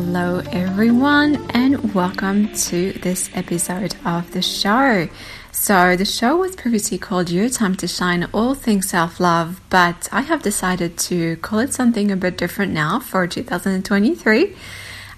Hello 0.00 0.40
everyone, 0.52 1.34
and 1.50 1.92
welcome 1.92 2.48
to 2.54 2.92
this 3.00 3.28
episode 3.34 3.96
of 4.04 4.30
the 4.30 4.40
show. 4.40 5.08
So, 5.50 5.96
the 5.96 6.04
show 6.04 6.36
was 6.36 6.54
previously 6.54 6.98
called 6.98 7.30
Your 7.30 7.48
Time 7.48 7.74
to 7.78 7.88
Shine 7.88 8.28
All 8.32 8.54
Things 8.54 8.88
Self 8.88 9.18
Love, 9.18 9.60
but 9.70 10.08
I 10.12 10.20
have 10.20 10.40
decided 10.40 10.98
to 10.98 11.34
call 11.38 11.58
it 11.58 11.74
something 11.74 12.12
a 12.12 12.16
bit 12.16 12.38
different 12.38 12.72
now 12.72 13.00
for 13.00 13.26
2023. 13.26 14.54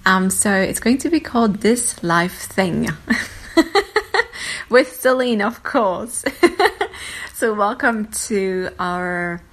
Um, 0.07 0.31
so, 0.31 0.51
it's 0.51 0.79
going 0.79 0.97
to 0.97 1.11
be 1.11 1.19
called 1.19 1.57
This 1.57 2.01
Life 2.01 2.39
Thing 2.41 2.89
with 4.69 4.91
Celine, 4.99 5.43
of 5.43 5.61
course. 5.61 6.25
so, 7.35 7.53
welcome 7.53 8.07
to 8.29 8.71
our 8.79 9.43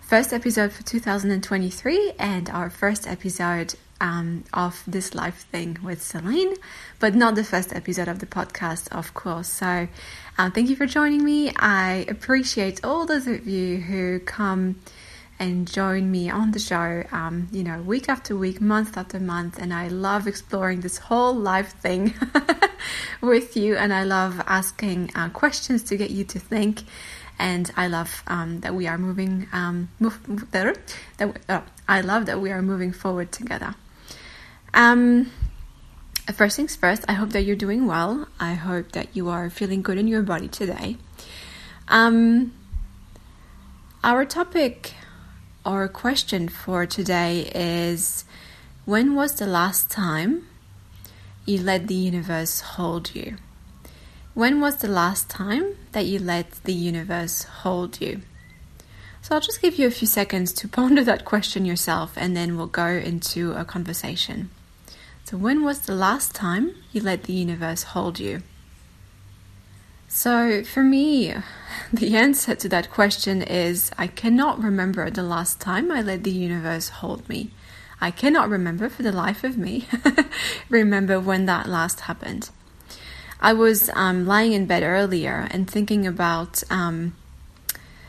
first 0.00 0.32
episode 0.32 0.72
for 0.72 0.82
2023 0.82 2.14
and 2.18 2.50
our 2.50 2.68
first 2.68 3.06
episode 3.06 3.76
um, 4.00 4.44
of 4.52 4.82
this 4.86 5.14
life 5.14 5.46
thing 5.50 5.78
with 5.82 6.02
Celine, 6.02 6.54
but 6.98 7.14
not 7.14 7.34
the 7.34 7.44
first 7.44 7.74
episode 7.74 8.08
of 8.08 8.18
the 8.18 8.26
podcast, 8.26 8.88
of 8.96 9.14
course. 9.14 9.48
So, 9.48 9.88
um, 10.38 10.52
thank 10.52 10.68
you 10.68 10.76
for 10.76 10.86
joining 10.86 11.24
me. 11.24 11.52
I 11.56 12.06
appreciate 12.08 12.84
all 12.84 13.06
those 13.06 13.26
of 13.26 13.46
you 13.46 13.78
who 13.78 14.20
come 14.20 14.80
and 15.38 15.70
join 15.70 16.10
me 16.10 16.30
on 16.30 16.52
the 16.52 16.58
show, 16.58 17.04
um, 17.12 17.48
you 17.52 17.62
know, 17.62 17.80
week 17.82 18.08
after 18.08 18.36
week, 18.36 18.60
month 18.60 18.96
after 18.96 19.20
month. 19.20 19.58
And 19.58 19.72
I 19.72 19.88
love 19.88 20.26
exploring 20.26 20.80
this 20.80 20.98
whole 20.98 21.34
life 21.34 21.72
thing 21.80 22.14
with 23.20 23.56
you. 23.56 23.76
And 23.76 23.92
I 23.92 24.04
love 24.04 24.42
asking 24.46 25.10
uh, 25.14 25.28
questions 25.30 25.82
to 25.84 25.96
get 25.96 26.10
you 26.10 26.24
to 26.24 26.38
think. 26.38 26.82
And 27.38 27.70
I 27.76 27.88
love 27.88 28.22
um, 28.26 28.60
that 28.60 28.74
we 28.74 28.86
are 28.86 28.96
moving, 28.96 29.46
um, 29.52 29.90
move, 30.00 30.50
that, 30.52 30.78
oh, 31.50 31.62
I 31.86 32.00
love 32.00 32.26
that 32.26 32.40
we 32.40 32.50
are 32.50 32.62
moving 32.62 32.92
forward 32.92 33.30
together. 33.30 33.74
Um, 34.76 35.32
first 36.34 36.56
things 36.56 36.76
first, 36.76 37.02
I 37.08 37.14
hope 37.14 37.30
that 37.30 37.44
you're 37.44 37.56
doing 37.56 37.86
well. 37.86 38.28
I 38.38 38.52
hope 38.52 38.92
that 38.92 39.16
you 39.16 39.30
are 39.30 39.48
feeling 39.48 39.80
good 39.80 39.96
in 39.96 40.06
your 40.06 40.20
body 40.20 40.48
today. 40.48 40.98
Um, 41.88 42.52
our 44.04 44.26
topic 44.26 44.92
or 45.64 45.88
question 45.88 46.50
for 46.50 46.84
today 46.84 47.50
is 47.54 48.26
when 48.84 49.14
was 49.14 49.36
the 49.36 49.46
last 49.46 49.90
time 49.90 50.46
you 51.46 51.56
let 51.56 51.86
the 51.86 51.94
universe 51.94 52.60
hold 52.60 53.14
you? 53.14 53.38
When 54.34 54.60
was 54.60 54.76
the 54.76 54.88
last 54.88 55.30
time 55.30 55.74
that 55.92 56.04
you 56.04 56.18
let 56.18 56.50
the 56.64 56.74
universe 56.74 57.44
hold 57.44 57.98
you? 58.02 58.20
So 59.22 59.34
I'll 59.34 59.40
just 59.40 59.62
give 59.62 59.78
you 59.78 59.86
a 59.86 59.90
few 59.90 60.06
seconds 60.06 60.52
to 60.52 60.68
ponder 60.78 61.02
that 61.02 61.24
question 61.24 61.64
yourself 61.64 62.12
and 62.14 62.36
then 62.36 62.58
we'll 62.58 62.66
go 62.66 62.88
into 62.88 63.52
a 63.52 63.64
conversation. 63.64 64.50
So, 65.26 65.36
when 65.36 65.64
was 65.64 65.80
the 65.80 65.94
last 65.96 66.36
time 66.36 66.76
you 66.92 67.00
let 67.00 67.24
the 67.24 67.32
universe 67.32 67.82
hold 67.82 68.20
you? 68.20 68.44
So, 70.06 70.62
for 70.62 70.84
me, 70.84 71.34
the 71.92 72.14
answer 72.14 72.54
to 72.54 72.68
that 72.68 72.92
question 72.92 73.42
is 73.42 73.90
I 73.98 74.06
cannot 74.06 74.62
remember 74.62 75.10
the 75.10 75.24
last 75.24 75.58
time 75.58 75.90
I 75.90 76.00
let 76.00 76.22
the 76.22 76.30
universe 76.30 76.90
hold 76.90 77.28
me. 77.28 77.50
I 78.00 78.12
cannot 78.12 78.48
remember 78.48 78.88
for 78.88 79.02
the 79.02 79.10
life 79.10 79.42
of 79.42 79.58
me 79.58 79.88
remember 80.68 81.18
when 81.18 81.46
that 81.46 81.68
last 81.68 82.02
happened. 82.02 82.50
I 83.40 83.52
was 83.52 83.90
um, 83.94 84.26
lying 84.26 84.52
in 84.52 84.66
bed 84.66 84.84
earlier 84.84 85.48
and 85.50 85.68
thinking 85.68 86.06
about 86.06 86.62
um, 86.70 87.16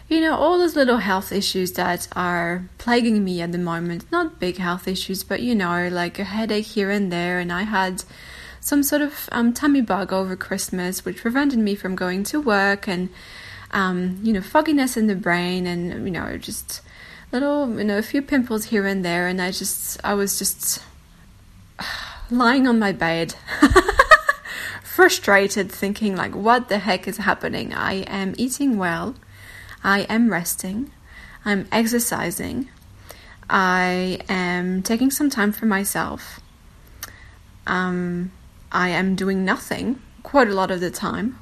you 0.09 0.22
know, 0.22 0.35
all 0.35 0.57
those 0.57 0.75
little 0.75 0.97
health 0.97 1.31
issues 1.31 1.73
that 1.73 2.07
are 2.16 2.69
plaguing 2.78 3.23
me 3.25 3.41
at 3.41 3.51
the 3.51 3.57
moment. 3.57 4.09
Not 4.12 4.40
big 4.40 4.57
health 4.57 4.88
issues, 4.88 5.23
but 5.23 5.41
you 5.41 5.53
know, 5.53 5.90
like 5.91 6.18
a 6.18 6.23
headache 6.23 6.66
here 6.66 6.90
and 6.90 7.12
there. 7.12 7.40
And 7.40 7.51
I 7.51 7.63
had 7.63 8.03
some 8.62 8.84
sort 8.84 9.01
of 9.01 9.28
um, 9.31 9.53
tummy 9.53 9.81
bug 9.81 10.13
over 10.13 10.35
Christmas, 10.35 11.03
which 11.03 11.17
prevented 11.17 11.59
me 11.59 11.75
from 11.75 11.96
going 11.96 12.23
to 12.25 12.40
work, 12.40 12.88
and 12.88 13.09
um, 13.72 14.19
you 14.23 14.31
know, 14.31 14.41
fogginess 14.41 14.96
in 14.96 15.07
the 15.07 15.16
brain, 15.16 15.67
and 15.67 16.06
you 16.06 16.12
know, 16.12 16.38
just 16.38 16.81
little, 17.34 17.78
you 17.78 17.84
know, 17.84 17.97
a 17.97 18.03
few 18.03 18.22
pimples 18.22 18.66
here 18.66 18.85
and 18.85 19.03
there. 19.03 19.28
And 19.28 19.41
I 19.41 19.51
just, 19.51 20.00
I 20.06 20.13
was 20.13 20.40
just 20.40 20.81
lying 22.31 22.66
on 22.67 22.79
my 22.79 22.94
bed. 22.94 23.35
frustrated 24.84 25.72
thinking 25.72 26.16
like 26.16 26.34
what 26.34 26.69
the 26.69 26.79
heck 26.79 27.07
is 27.07 27.17
happening 27.17 27.72
i 27.72 27.97
am 28.07 28.34
eating 28.35 28.79
well 28.79 29.13
I 29.83 30.01
am 30.01 30.31
resting, 30.31 30.91
I'm 31.45 31.67
exercising, 31.71 32.69
I 33.49 34.19
am 34.27 34.83
taking 34.83 35.11
some 35.11 35.29
time 35.29 35.51
for 35.51 35.65
myself. 35.65 36.39
Um, 37.65 38.31
I 38.71 38.89
am 38.89 39.16
doing 39.16 39.45
nothing 39.45 40.01
quite 40.23 40.47
a 40.47 40.53
lot 40.53 40.71
of 40.71 40.79
the 40.79 40.91
time. 40.91 41.39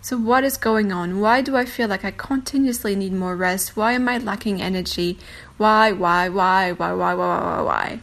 So, 0.00 0.16
what 0.16 0.44
is 0.44 0.56
going 0.56 0.92
on? 0.92 1.20
Why 1.20 1.42
do 1.42 1.56
I 1.56 1.64
feel 1.64 1.88
like 1.88 2.04
I 2.04 2.12
continuously 2.12 2.94
need 2.94 3.12
more 3.12 3.34
rest? 3.34 3.76
Why 3.76 3.92
am 3.92 4.08
I 4.08 4.18
lacking 4.18 4.62
energy? 4.62 5.18
Why, 5.56 5.90
why, 5.90 6.28
why, 6.28 6.72
why, 6.72 6.92
why, 6.92 7.14
why, 7.14 7.36
why, 7.36 7.60
why? 7.62 8.00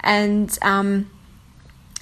And 0.00 0.58
um, 0.62 1.10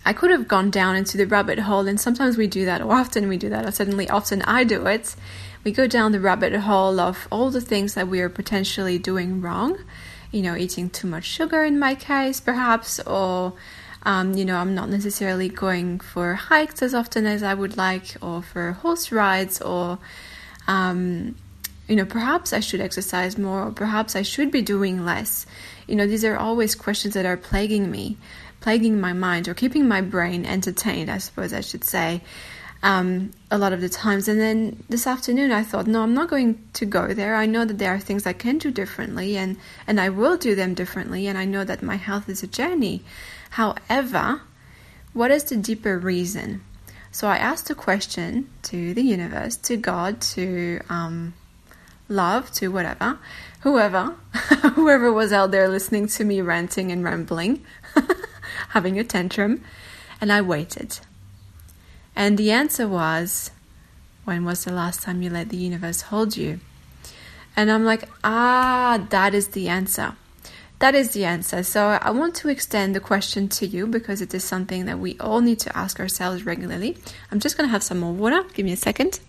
I 0.06 0.14
could 0.14 0.30
have 0.30 0.48
gone 0.48 0.70
down 0.70 0.96
into 0.96 1.18
the 1.18 1.26
rabbit 1.26 1.58
hole, 1.58 1.86
and 1.86 2.00
sometimes 2.00 2.38
we 2.38 2.46
do 2.46 2.64
that, 2.64 2.80
or 2.80 2.92
often 2.92 3.28
we 3.28 3.36
do 3.36 3.50
that, 3.50 3.66
or 3.66 3.70
certainly 3.70 4.08
often 4.08 4.40
I 4.42 4.64
do 4.64 4.86
it 4.86 5.14
we 5.64 5.72
go 5.72 5.86
down 5.86 6.12
the 6.12 6.20
rabbit 6.20 6.54
hole 6.54 6.98
of 7.00 7.28
all 7.30 7.50
the 7.50 7.60
things 7.60 7.94
that 7.94 8.08
we 8.08 8.20
are 8.20 8.28
potentially 8.28 8.98
doing 8.98 9.40
wrong. 9.40 9.78
You 10.32 10.42
know, 10.42 10.56
eating 10.56 10.90
too 10.90 11.08
much 11.08 11.24
sugar 11.24 11.64
in 11.64 11.78
my 11.78 11.94
case, 11.94 12.40
perhaps, 12.40 13.00
or 13.00 13.54
um, 14.04 14.34
you 14.34 14.44
know, 14.44 14.56
I'm 14.56 14.74
not 14.74 14.88
necessarily 14.88 15.48
going 15.48 16.00
for 16.00 16.34
hikes 16.34 16.82
as 16.82 16.94
often 16.94 17.26
as 17.26 17.42
I 17.42 17.52
would 17.52 17.76
like, 17.76 18.16
or 18.22 18.42
for 18.42 18.72
horse 18.72 19.12
rides, 19.12 19.60
or 19.60 19.98
um, 20.66 21.34
you 21.88 21.96
know, 21.96 22.06
perhaps 22.06 22.52
I 22.52 22.60
should 22.60 22.80
exercise 22.80 23.36
more, 23.36 23.64
or 23.64 23.72
perhaps 23.72 24.16
I 24.16 24.22
should 24.22 24.50
be 24.50 24.62
doing 24.62 25.04
less. 25.04 25.46
You 25.86 25.96
know, 25.96 26.06
these 26.06 26.24
are 26.24 26.36
always 26.36 26.74
questions 26.74 27.14
that 27.14 27.26
are 27.26 27.36
plaguing 27.36 27.90
me, 27.90 28.16
plaguing 28.60 29.00
my 29.00 29.12
mind, 29.12 29.48
or 29.48 29.54
keeping 29.54 29.88
my 29.88 30.00
brain 30.00 30.46
entertained, 30.46 31.10
I 31.10 31.18
suppose 31.18 31.52
I 31.52 31.60
should 31.60 31.84
say 31.84 32.22
um, 32.82 33.32
a 33.50 33.58
lot 33.58 33.72
of 33.72 33.80
the 33.80 33.88
times. 33.88 34.28
And 34.28 34.40
then 34.40 34.82
this 34.88 35.06
afternoon, 35.06 35.52
I 35.52 35.62
thought, 35.62 35.86
no, 35.86 36.02
I'm 36.02 36.14
not 36.14 36.30
going 36.30 36.62
to 36.74 36.86
go 36.86 37.12
there. 37.12 37.34
I 37.34 37.46
know 37.46 37.64
that 37.64 37.78
there 37.78 37.94
are 37.94 37.98
things 37.98 38.26
I 38.26 38.32
can 38.32 38.58
do 38.58 38.70
differently, 38.70 39.36
and 39.36 39.56
and 39.86 40.00
I 40.00 40.08
will 40.08 40.36
do 40.36 40.54
them 40.54 40.74
differently. 40.74 41.26
And 41.26 41.36
I 41.36 41.44
know 41.44 41.64
that 41.64 41.82
my 41.82 41.96
health 41.96 42.28
is 42.28 42.42
a 42.42 42.46
journey. 42.46 43.02
However, 43.50 44.42
what 45.12 45.30
is 45.30 45.44
the 45.44 45.56
deeper 45.56 45.98
reason? 45.98 46.62
So 47.12 47.26
I 47.26 47.36
asked 47.36 47.68
a 47.70 47.74
question 47.74 48.48
to 48.62 48.94
the 48.94 49.02
universe, 49.02 49.56
to 49.56 49.76
God, 49.76 50.20
to 50.34 50.80
um, 50.88 51.34
love, 52.08 52.52
to 52.52 52.68
whatever, 52.68 53.18
whoever, 53.60 54.14
whoever 54.74 55.12
was 55.12 55.32
out 55.32 55.50
there 55.50 55.68
listening 55.68 56.06
to 56.06 56.24
me 56.24 56.40
ranting 56.40 56.92
and 56.92 57.02
rambling, 57.02 57.64
having 58.68 58.98
a 58.98 59.04
tantrum, 59.04 59.64
and 60.20 60.32
I 60.32 60.40
waited. 60.40 61.00
And 62.20 62.36
the 62.36 62.50
answer 62.50 62.86
was, 62.86 63.50
When 64.26 64.44
was 64.44 64.64
the 64.64 64.72
last 64.74 65.00
time 65.00 65.22
you 65.22 65.30
let 65.30 65.48
the 65.48 65.56
universe 65.56 66.02
hold 66.02 66.36
you? 66.36 66.60
And 67.56 67.72
I'm 67.72 67.86
like, 67.86 68.10
Ah, 68.22 69.06
that 69.08 69.32
is 69.32 69.48
the 69.48 69.68
answer. 69.68 70.12
That 70.80 70.94
is 70.94 71.12
the 71.12 71.24
answer. 71.24 71.62
So 71.62 71.98
I 72.02 72.10
want 72.10 72.34
to 72.34 72.50
extend 72.50 72.94
the 72.94 73.00
question 73.00 73.48
to 73.48 73.66
you 73.66 73.86
because 73.86 74.20
it 74.20 74.34
is 74.34 74.44
something 74.44 74.84
that 74.84 74.98
we 74.98 75.16
all 75.18 75.40
need 75.40 75.60
to 75.60 75.74
ask 75.74 75.98
ourselves 75.98 76.44
regularly. 76.44 76.98
I'm 77.32 77.40
just 77.40 77.56
going 77.56 77.66
to 77.66 77.72
have 77.72 77.82
some 77.82 78.00
more 78.00 78.12
water. 78.12 78.44
Give 78.52 78.66
me 78.66 78.72
a 78.72 78.76
second. 78.76 79.20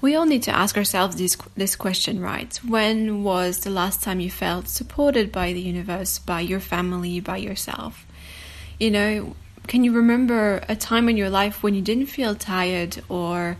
We 0.00 0.16
all 0.16 0.26
need 0.26 0.42
to 0.44 0.50
ask 0.50 0.76
ourselves 0.76 1.14
this, 1.14 1.36
this 1.54 1.76
question, 1.76 2.18
right? 2.18 2.56
When 2.66 3.22
was 3.22 3.60
the 3.60 3.70
last 3.70 4.02
time 4.02 4.18
you 4.18 4.32
felt 4.32 4.66
supported 4.66 5.30
by 5.30 5.52
the 5.52 5.60
universe, 5.60 6.18
by 6.18 6.40
your 6.40 6.60
family, 6.60 7.20
by 7.20 7.36
yourself? 7.36 8.04
You 8.80 8.90
know, 8.90 9.36
can 9.66 9.84
you 9.84 9.92
remember 9.92 10.62
a 10.68 10.76
time 10.76 11.08
in 11.08 11.16
your 11.16 11.30
life 11.30 11.62
when 11.62 11.74
you 11.74 11.82
didn't 11.82 12.06
feel 12.06 12.34
tired 12.34 13.02
or 13.08 13.56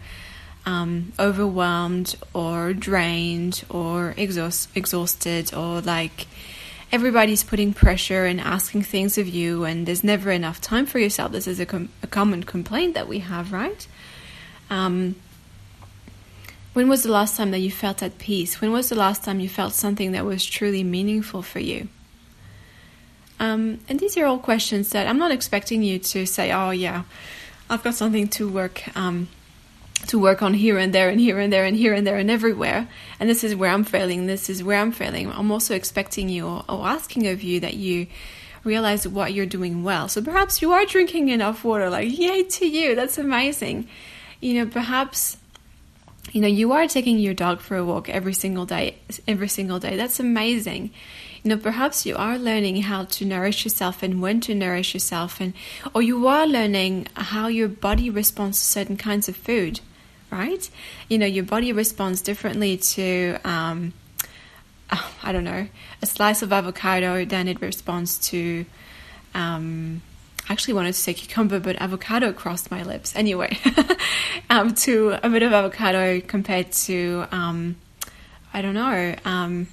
um, 0.64 1.12
overwhelmed 1.18 2.16
or 2.32 2.72
drained 2.72 3.64
or 3.68 4.14
exhaust- 4.16 4.68
exhausted 4.74 5.54
or 5.54 5.80
like 5.80 6.26
everybody's 6.92 7.44
putting 7.44 7.72
pressure 7.72 8.24
and 8.24 8.40
asking 8.40 8.82
things 8.82 9.18
of 9.18 9.28
you 9.28 9.64
and 9.64 9.86
there's 9.86 10.04
never 10.04 10.30
enough 10.30 10.60
time 10.60 10.86
for 10.86 10.98
yourself 10.98 11.32
this 11.32 11.46
is 11.46 11.60
a, 11.60 11.66
com- 11.66 11.88
a 12.02 12.06
common 12.06 12.42
complaint 12.42 12.94
that 12.94 13.08
we 13.08 13.20
have 13.20 13.52
right 13.52 13.86
um, 14.70 15.14
When 16.72 16.88
was 16.88 17.04
the 17.04 17.10
last 17.10 17.38
time 17.38 17.52
that 17.52 17.60
you 17.60 17.70
felt 17.70 18.02
at 18.02 18.18
peace? 18.18 18.60
When 18.60 18.70
was 18.70 18.90
the 18.90 18.96
last 18.96 19.24
time 19.24 19.40
you 19.40 19.48
felt 19.48 19.72
something 19.72 20.12
that 20.12 20.26
was 20.26 20.44
truly 20.44 20.84
meaningful 20.84 21.40
for 21.40 21.58
you? 21.58 21.88
Um, 23.38 23.80
and 23.88 24.00
these 24.00 24.16
are 24.16 24.24
all 24.24 24.38
questions 24.38 24.90
that 24.90 25.06
I'm 25.06 25.18
not 25.18 25.30
expecting 25.30 25.82
you 25.82 25.98
to 25.98 26.26
say, 26.26 26.52
"Oh 26.52 26.70
yeah, 26.70 27.02
I've 27.68 27.82
got 27.82 27.94
something 27.94 28.28
to 28.28 28.48
work 28.48 28.96
um, 28.96 29.28
to 30.06 30.18
work 30.18 30.42
on 30.42 30.54
here 30.54 30.78
and 30.78 30.94
there 30.94 31.08
and 31.08 31.20
here 31.20 31.38
and 31.38 31.52
there 31.52 31.64
and 31.64 31.76
here 31.76 31.92
and 31.92 32.06
there 32.06 32.16
and 32.16 32.30
everywhere. 32.30 32.88
And 33.18 33.28
this 33.28 33.42
is 33.42 33.54
where 33.54 33.70
I'm 33.70 33.84
failing. 33.84 34.26
This 34.26 34.48
is 34.48 34.62
where 34.62 34.80
I'm 34.80 34.92
failing. 34.92 35.30
I'm 35.30 35.50
also 35.50 35.74
expecting 35.74 36.28
you 36.28 36.46
or, 36.46 36.64
or 36.68 36.86
asking 36.86 37.26
of 37.26 37.42
you 37.42 37.60
that 37.60 37.74
you 37.74 38.06
realize 38.62 39.06
what 39.06 39.32
you're 39.32 39.46
doing 39.46 39.82
well. 39.82 40.08
So 40.08 40.22
perhaps 40.22 40.62
you 40.62 40.72
are 40.72 40.84
drinking 40.84 41.28
enough 41.28 41.64
water. 41.64 41.90
Like 41.90 42.16
yay 42.16 42.44
to 42.44 42.66
you! 42.66 42.94
That's 42.94 43.18
amazing. 43.18 43.88
You 44.40 44.54
know, 44.64 44.70
perhaps 44.70 45.38
you 46.32 46.40
know 46.40 46.48
you 46.48 46.72
are 46.72 46.86
taking 46.86 47.18
your 47.18 47.34
dog 47.34 47.60
for 47.60 47.76
a 47.76 47.84
walk 47.84 48.08
every 48.08 48.34
single 48.34 48.66
day 48.66 48.98
every 49.28 49.46
single 49.48 49.78
day 49.78 49.96
that's 49.96 50.18
amazing 50.18 50.90
know 51.46 51.56
perhaps 51.56 52.06
you 52.06 52.16
are 52.16 52.38
learning 52.38 52.82
how 52.82 53.04
to 53.04 53.25
nourish 53.25 53.64
yourself 53.64 54.02
and 54.02 54.20
when 54.20 54.40
to 54.40 54.54
nourish 54.54 54.94
yourself 54.94 55.40
and 55.40 55.52
or 55.94 56.02
you 56.02 56.26
are 56.26 56.46
learning 56.46 57.06
how 57.14 57.46
your 57.46 57.69
body 57.69 58.10
responds 58.10 58.58
to 58.58 58.64
certain 58.64 58.96
kinds 58.96 59.28
of 59.28 59.37
food 59.37 59.81
right 60.31 60.70
you 61.08 61.19
know 61.19 61.26
your 61.26 61.44
body 61.44 61.72
responds 61.72 62.20
differently 62.20 62.76
to 62.76 63.37
um, 63.44 63.93
i 65.22 65.32
don't 65.32 65.44
know 65.44 65.66
a 66.02 66.06
slice 66.06 66.43
of 66.43 66.52
avocado 66.52 67.25
than 67.25 67.49
it 67.49 67.60
responds 67.60 68.19
to 68.19 68.64
um, 69.34 70.00
I 70.49 70.52
actually 70.52 70.75
wanted 70.75 70.92
to 70.94 71.00
say 71.00 71.12
cucumber, 71.12 71.58
but 71.58 71.76
avocado 71.76 72.32
crossed 72.32 72.70
my 72.70 72.84
lips. 72.84 73.14
Anyway, 73.16 73.58
um, 74.50 74.75
to 74.76 75.19
a 75.22 75.28
bit 75.28 75.42
of 75.42 75.52
avocado 75.52 76.20
compared 76.20 76.70
to, 76.72 77.26
um, 77.32 77.76
I 78.54 78.62
don't 78.62 78.75
know, 78.75 79.14
um, 79.25 79.66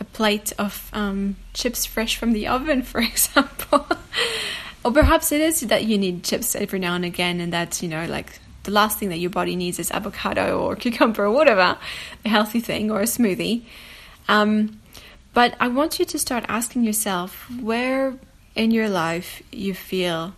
a 0.00 0.04
plate 0.04 0.52
of 0.58 0.90
um, 0.92 1.36
chips 1.54 1.84
fresh 1.84 2.16
from 2.16 2.32
the 2.32 2.46
oven, 2.46 2.82
for 2.92 3.00
example. 3.00 3.86
or 4.84 4.92
perhaps 4.92 5.32
it 5.32 5.40
is 5.40 5.60
that 5.60 5.84
you 5.84 5.98
need 5.98 6.24
chips 6.24 6.54
every 6.54 6.78
now 6.78 6.94
and 6.94 7.04
again, 7.04 7.40
and 7.40 7.52
that, 7.52 7.82
you 7.82 7.88
know, 7.88 8.06
like 8.06 8.40
the 8.64 8.70
last 8.70 8.98
thing 8.98 9.08
that 9.08 9.18
your 9.18 9.30
body 9.30 9.56
needs 9.56 9.78
is 9.78 9.90
avocado 9.90 10.58
or 10.60 10.76
cucumber 10.82 11.24
or 11.24 11.30
whatever, 11.30 11.78
a 12.24 12.28
healthy 12.28 12.60
thing 12.60 12.90
or 12.90 13.00
a 13.00 13.04
smoothie. 13.04 13.62
Um, 14.28 14.80
but 15.34 15.54
I 15.60 15.68
want 15.68 15.98
you 15.98 16.04
to 16.04 16.18
start 16.18 16.44
asking 16.48 16.84
yourself 16.84 17.48
where 17.60 18.14
in 18.54 18.70
your 18.70 18.88
life 18.88 19.42
you 19.52 19.72
feel 19.72 20.34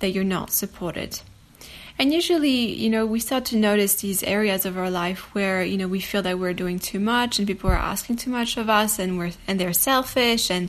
that 0.00 0.10
you're 0.10 0.24
not 0.24 0.50
supported. 0.50 1.20
And 2.02 2.12
usually, 2.12 2.74
you 2.74 2.90
know, 2.90 3.06
we 3.06 3.20
start 3.20 3.44
to 3.44 3.56
notice 3.56 3.94
these 3.94 4.24
areas 4.24 4.66
of 4.66 4.76
our 4.76 4.90
life 4.90 5.32
where, 5.36 5.62
you 5.62 5.78
know, 5.78 5.86
we 5.86 6.00
feel 6.00 6.20
that 6.22 6.36
we're 6.36 6.52
doing 6.52 6.80
too 6.80 6.98
much 6.98 7.38
and 7.38 7.46
people 7.46 7.70
are 7.70 7.76
asking 7.76 8.16
too 8.16 8.30
much 8.30 8.56
of 8.56 8.68
us 8.68 8.98
and 8.98 9.16
we're 9.16 9.30
and 9.46 9.60
they're 9.60 9.72
selfish 9.72 10.50
and 10.50 10.68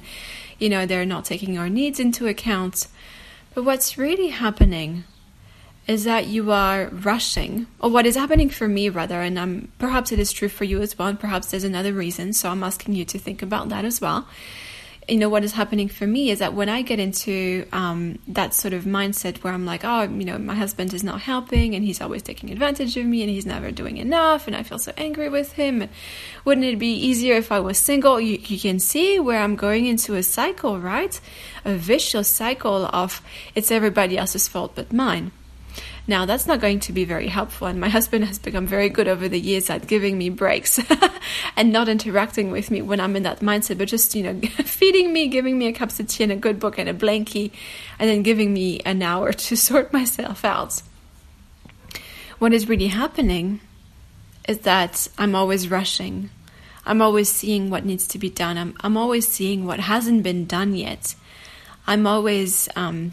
you 0.59 0.69
know, 0.69 0.85
they're 0.85 1.07
not 1.07 1.25
taking 1.25 1.57
our 1.57 1.69
needs 1.69 2.00
into 2.00 2.27
account. 2.27 2.85
But 3.56 3.63
what's 3.63 3.97
really 3.97 4.27
happening 4.27 5.06
is 5.88 6.03
that 6.03 6.27
you 6.27 6.51
are 6.51 6.89
rushing, 6.89 7.65
or 7.79 7.89
what 7.89 8.06
is 8.06 8.15
happening 8.15 8.51
for 8.51 8.68
me 8.68 8.89
rather, 8.89 9.19
and 9.19 9.39
um, 9.39 9.69
perhaps 9.79 10.12
it 10.12 10.19
is 10.19 10.31
true 10.31 10.50
for 10.50 10.65
you 10.65 10.83
as 10.83 11.00
well, 11.00 11.07
and 11.07 11.19
perhaps 11.19 11.50
there's 11.50 11.63
another 11.63 11.94
reason. 11.94 12.33
So 12.33 12.50
I'm 12.50 12.63
asking 12.63 12.94
you 12.94 13.06
to 13.06 13.18
think 13.18 13.41
about 13.41 13.69
that 13.69 13.86
as 13.86 14.00
well 14.00 14.27
you 15.07 15.17
know 15.17 15.29
what 15.29 15.44
is 15.44 15.53
happening 15.53 15.88
for 15.88 16.07
me 16.07 16.29
is 16.29 16.39
that 16.39 16.53
when 16.53 16.69
I 16.69 16.81
get 16.81 17.00
into 17.00 17.67
um, 17.71 18.19
that 18.27 18.53
sort 18.53 18.73
of 18.73 18.83
mindset 18.83 19.44
where 19.44 19.53
I'm 19.53 19.65
like, 19.65 19.83
oh, 19.83 20.03
you 20.03 20.25
know, 20.25 20.38
my 20.38 20.55
husband 20.55 20.94
is 20.94 21.03
not 21.03 21.21
helping 21.21 21.75
and 21.75 21.83
he's 21.83 22.01
always 22.01 22.21
taking 22.21 22.51
advantage 22.51 22.95
of 22.97 23.05
me 23.05 23.21
and 23.21 23.29
he's 23.29 23.45
never 23.45 23.71
doing 23.71 23.97
enough 23.97 24.47
and 24.47 24.55
I 24.55 24.63
feel 24.63 24.79
so 24.79 24.94
angry 24.97 25.29
with 25.29 25.53
him. 25.53 25.89
Wouldn't 26.45 26.65
it 26.65 26.79
be 26.79 26.94
easier 26.94 27.35
if 27.35 27.51
I 27.51 27.59
was 27.59 27.77
single? 27.77 28.19
You, 28.19 28.39
you 28.44 28.59
can 28.59 28.79
see 28.79 29.19
where 29.19 29.39
I'm 29.39 29.55
going 29.55 29.85
into 29.85 30.15
a 30.15 30.23
cycle, 30.23 30.79
right? 30.79 31.19
A 31.65 31.73
vicious 31.73 32.27
cycle 32.27 32.85
of 32.85 33.21
it's 33.55 33.71
everybody 33.71 34.17
else's 34.17 34.47
fault 34.47 34.73
but 34.75 34.94
mine. 34.94 35.31
Now, 36.05 36.25
that's 36.25 36.45
not 36.45 36.59
going 36.59 36.81
to 36.81 36.91
be 36.91 37.05
very 37.05 37.29
helpful, 37.29 37.67
and 37.67 37.79
my 37.79 37.88
husband 37.88 38.25
has 38.25 38.38
become 38.38 38.67
very 38.67 38.89
good 38.89 39.07
over 39.07 39.29
the 39.29 39.39
years 39.39 39.69
at 39.69 39.88
giving 39.88 40.17
me 40.17 40.29
breaks 40.29 40.77
and 41.55 41.71
not 41.71 41.88
interacting 41.88 42.51
with 42.51 42.69
me 42.69 42.81
when 42.81 43.00
I'm 43.00 43.15
in 43.15 43.23
that 43.23 43.39
mindset, 43.39 43.77
but 43.77 43.88
just, 43.88 44.13
you 44.13 44.23
know, 44.23 44.47
feeding 44.65 45.13
me, 45.13 45.29
giving 45.29 45.57
me 45.57 45.67
a 45.67 45.71
cup 45.71 45.97
of 45.97 46.07
tea 46.07 46.23
and 46.23 46.33
a 46.33 46.35
good 46.35 46.59
book 46.59 46.77
and 46.77 46.89
a 46.89 46.94
blankie, 46.94 47.51
and 48.00 48.09
then 48.09 48.21
giving 48.21 48.53
me 48.53 48.81
an 48.81 49.01
hour 49.01 49.31
to 49.47 49.55
sort 49.55 49.94
myself 49.94 50.44
out. 50.44 50.81
What 52.38 52.51
is 52.51 52.67
really 52.67 52.88
happening 52.88 53.61
is 54.45 54.59
that 54.59 55.07
I'm 55.17 55.35
always 55.35 55.69
rushing. 55.69 56.31
I'm 56.85 57.01
always 57.01 57.31
seeing 57.31 57.69
what 57.69 57.85
needs 57.85 58.05
to 58.07 58.19
be 58.19 58.29
done. 58.29 58.57
I'm, 58.57 58.75
I'm 58.81 58.97
always 58.97 59.25
seeing 59.25 59.65
what 59.65 59.79
hasn't 59.79 60.23
been 60.23 60.47
done 60.47 60.75
yet. 60.75 61.15
I'm 61.88 62.05
always 62.05 62.67
um, 62.75 63.11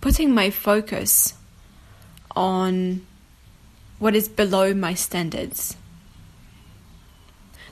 putting 0.00 0.34
my 0.34 0.50
focus 0.50 1.34
on 2.34 3.06
what 3.98 4.14
is 4.14 4.28
below 4.28 4.74
my 4.74 4.94
standards. 4.94 5.76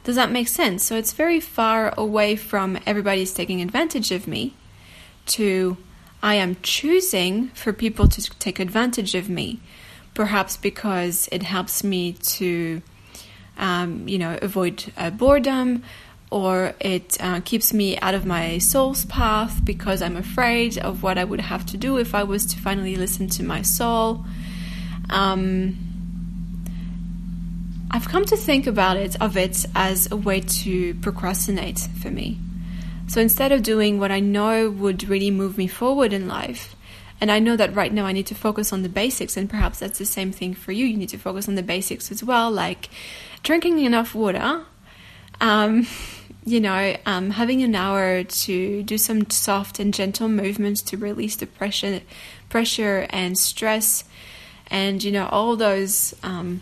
Does 0.04 0.16
that 0.16 0.30
make 0.30 0.48
sense? 0.48 0.84
So 0.84 0.96
it's 0.96 1.12
very 1.12 1.40
far 1.40 1.92
away 1.96 2.36
from 2.36 2.78
everybody's 2.86 3.34
taking 3.34 3.60
advantage 3.60 4.10
of 4.10 4.26
me 4.26 4.54
to 5.26 5.76
I 6.22 6.34
am 6.34 6.56
choosing 6.62 7.48
for 7.48 7.72
people 7.72 8.08
to 8.08 8.30
take 8.38 8.58
advantage 8.58 9.14
of 9.14 9.28
me, 9.28 9.60
perhaps 10.14 10.56
because 10.56 11.28
it 11.30 11.44
helps 11.44 11.84
me 11.84 12.12
to, 12.12 12.82
um, 13.56 14.08
you 14.08 14.18
know, 14.18 14.38
avoid 14.42 14.92
uh, 14.96 15.10
boredom, 15.10 15.84
or 16.30 16.74
it 16.80 17.16
uh, 17.20 17.40
keeps 17.40 17.72
me 17.72 17.96
out 17.98 18.14
of 18.14 18.26
my 18.26 18.58
soul's 18.58 19.04
path 19.04 19.64
because 19.64 20.02
I'm 20.02 20.16
afraid 20.16 20.76
of 20.76 21.02
what 21.02 21.18
I 21.18 21.24
would 21.24 21.40
have 21.40 21.64
to 21.66 21.76
do 21.76 21.98
if 21.98 22.14
I 22.14 22.24
was 22.24 22.44
to 22.46 22.58
finally 22.58 22.96
listen 22.96 23.28
to 23.28 23.44
my 23.44 23.62
soul. 23.62 24.24
Um, 25.10 25.76
I've 27.90 28.08
come 28.08 28.24
to 28.26 28.36
think 28.36 28.66
about 28.66 28.96
it 28.96 29.16
of 29.20 29.36
it 29.36 29.64
as 29.74 30.10
a 30.10 30.16
way 30.16 30.40
to 30.40 30.94
procrastinate 30.96 31.88
for 32.00 32.10
me. 32.10 32.38
So 33.06 33.20
instead 33.20 33.52
of 33.52 33.62
doing 33.62 33.98
what 33.98 34.10
I 34.10 34.20
know 34.20 34.70
would 34.70 35.08
really 35.08 35.30
move 35.30 35.56
me 35.56 35.66
forward 35.66 36.12
in 36.12 36.28
life, 36.28 36.76
and 37.20 37.32
I 37.32 37.38
know 37.38 37.56
that 37.56 37.74
right 37.74 37.92
now 37.92 38.04
I 38.04 38.12
need 38.12 38.26
to 38.26 38.34
focus 38.34 38.72
on 38.72 38.82
the 38.82 38.88
basics, 38.88 39.36
and 39.36 39.48
perhaps 39.48 39.78
that's 39.78 39.98
the 39.98 40.04
same 40.04 40.30
thing 40.30 40.54
for 40.54 40.72
you. 40.72 40.84
You 40.84 40.96
need 40.96 41.08
to 41.08 41.18
focus 41.18 41.48
on 41.48 41.54
the 41.54 41.62
basics 41.62 42.12
as 42.12 42.22
well, 42.22 42.50
like 42.50 42.90
drinking 43.42 43.78
enough 43.80 44.14
water, 44.14 44.64
um, 45.40 45.86
you 46.44 46.60
know, 46.60 46.96
um, 47.06 47.30
having 47.30 47.62
an 47.62 47.74
hour 47.74 48.22
to 48.22 48.82
do 48.82 48.98
some 48.98 49.28
soft 49.30 49.80
and 49.80 49.92
gentle 49.92 50.28
movements 50.28 50.82
to 50.82 50.96
release 50.96 51.36
the 51.36 51.46
pressure, 51.46 52.02
pressure 52.48 53.06
and 53.10 53.38
stress 53.38 54.04
and 54.70 55.02
you 55.02 55.10
know 55.10 55.26
all 55.26 55.56
those 55.56 56.14
um, 56.22 56.60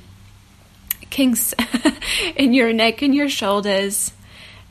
kinks 1.10 1.54
in 2.36 2.54
your 2.54 2.72
neck 2.72 3.02
and 3.02 3.14
your 3.14 3.28
shoulders 3.28 4.12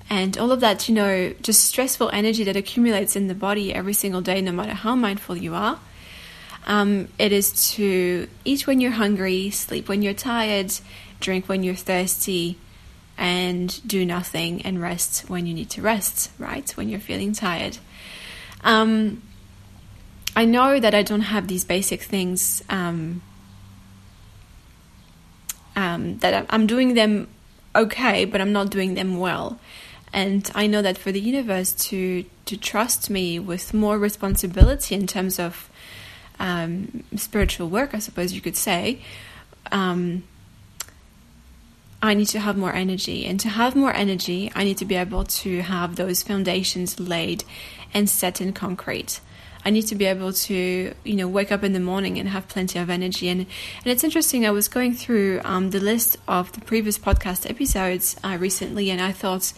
and 0.10 0.38
all 0.38 0.52
of 0.52 0.60
that 0.60 0.88
you 0.88 0.96
know 0.96 1.34
just 1.42 1.64
stressful 1.64 2.10
energy 2.12 2.44
that 2.44 2.56
accumulates 2.56 3.16
in 3.16 3.28
the 3.28 3.36
body 3.36 3.74
every 3.74 3.94
single 3.94 4.22
day 4.22 4.42
no 4.42 4.52
matter 4.52 4.74
how 4.74 4.96
mindful 4.96 5.36
you 5.36 5.54
are. 5.54 5.80
Um, 6.68 7.10
it 7.20 7.32
is 7.32 7.74
to 7.74 8.28
eat 8.44 8.66
when 8.66 8.82
you're 8.82 8.92
hungry 8.92 9.52
sleep 9.52 9.88
when 9.88 10.02
you're 10.02 10.16
tired 10.16 10.74
drink 11.20 11.48
when 11.48 11.62
you're 11.64 11.76
thirsty 11.76 12.58
and 13.18 13.80
do 13.88 14.04
nothing 14.04 14.64
and 14.64 14.82
rest 14.82 15.30
when 15.30 15.46
you 15.46 15.54
need 15.54 15.70
to 15.72 15.82
rest 15.82 16.32
right? 16.40 16.70
When 16.76 16.90
you're 16.90 17.00
feeling 17.00 17.34
tired. 17.34 17.78
Um, 18.64 19.22
I 20.36 20.46
know 20.46 20.80
that 20.80 20.94
I 20.94 21.02
don't 21.02 21.22
have 21.22 21.48
these 21.48 21.64
basic 21.64 22.02
things 22.02 22.62
um, 22.70 23.22
um, 25.76 26.18
that 26.20 26.46
I'm 26.50 26.68
doing 26.68 26.94
them 26.94 27.28
okay, 27.76 28.26
but 28.26 28.42
I'm 28.42 28.52
not 28.52 28.70
doing 28.70 28.96
them 28.96 29.20
well. 29.20 29.60
And 30.14 30.50
I 30.56 30.68
know 30.68 30.82
that 30.82 30.98
for 30.98 31.12
the 31.12 31.20
universe 31.20 31.74
to 31.90 32.26
to 32.46 32.58
trust 32.58 33.10
me 33.10 33.40
with 33.40 33.74
more 33.74 33.98
responsibility 33.98 34.96
in 34.96 35.08
terms 35.08 35.40
of 35.40 35.70
um, 36.40 37.04
spiritual 37.16 37.70
work, 37.70 37.94
I 37.94 38.00
suppose 38.00 38.34
you 38.34 38.42
could 38.42 38.56
say, 38.56 39.02
um, 39.72 40.24
I 42.02 42.14
need 42.14 42.28
to 42.28 42.40
have 42.40 42.56
more 42.56 42.74
energy. 42.74 43.26
And 43.26 43.40
to 43.40 43.50
have 43.50 43.76
more 43.76 43.94
energy, 43.94 44.52
I 44.54 44.64
need 44.64 44.78
to 44.78 44.86
be 44.86 44.96
able 44.96 45.24
to 45.24 45.62
have 45.64 45.96
those 45.96 46.22
foundations 46.22 47.00
laid 47.00 47.44
and 47.94 48.10
set 48.10 48.42
in 48.42 48.54
concrete. 48.54 49.22
I 49.66 49.72
need 49.72 49.88
to 49.88 49.96
be 49.96 50.06
able 50.06 50.32
to, 50.32 50.94
you 51.04 51.16
know, 51.16 51.28
wake 51.28 51.52
up 51.52 51.64
in 51.64 51.74
the 51.74 51.80
morning 51.80 52.20
and 52.20 52.30
have 52.30 52.48
plenty 52.48 52.78
of 52.80 52.90
energy. 52.90 53.30
And 53.30 53.42
and 53.42 53.88
it's 53.88 54.04
interesting. 54.04 54.46
I 54.46 54.52
was 54.52 54.68
going 54.68 54.94
through 54.94 55.42
um, 55.44 55.72
the 55.72 55.80
list 55.80 56.18
of 56.28 56.52
the 56.52 56.62
previous 56.62 56.98
podcast 56.98 57.50
episodes 57.50 58.16
uh, 58.24 58.38
recently, 58.40 58.90
and 58.90 59.02
I 59.02 59.12
thought 59.12 59.54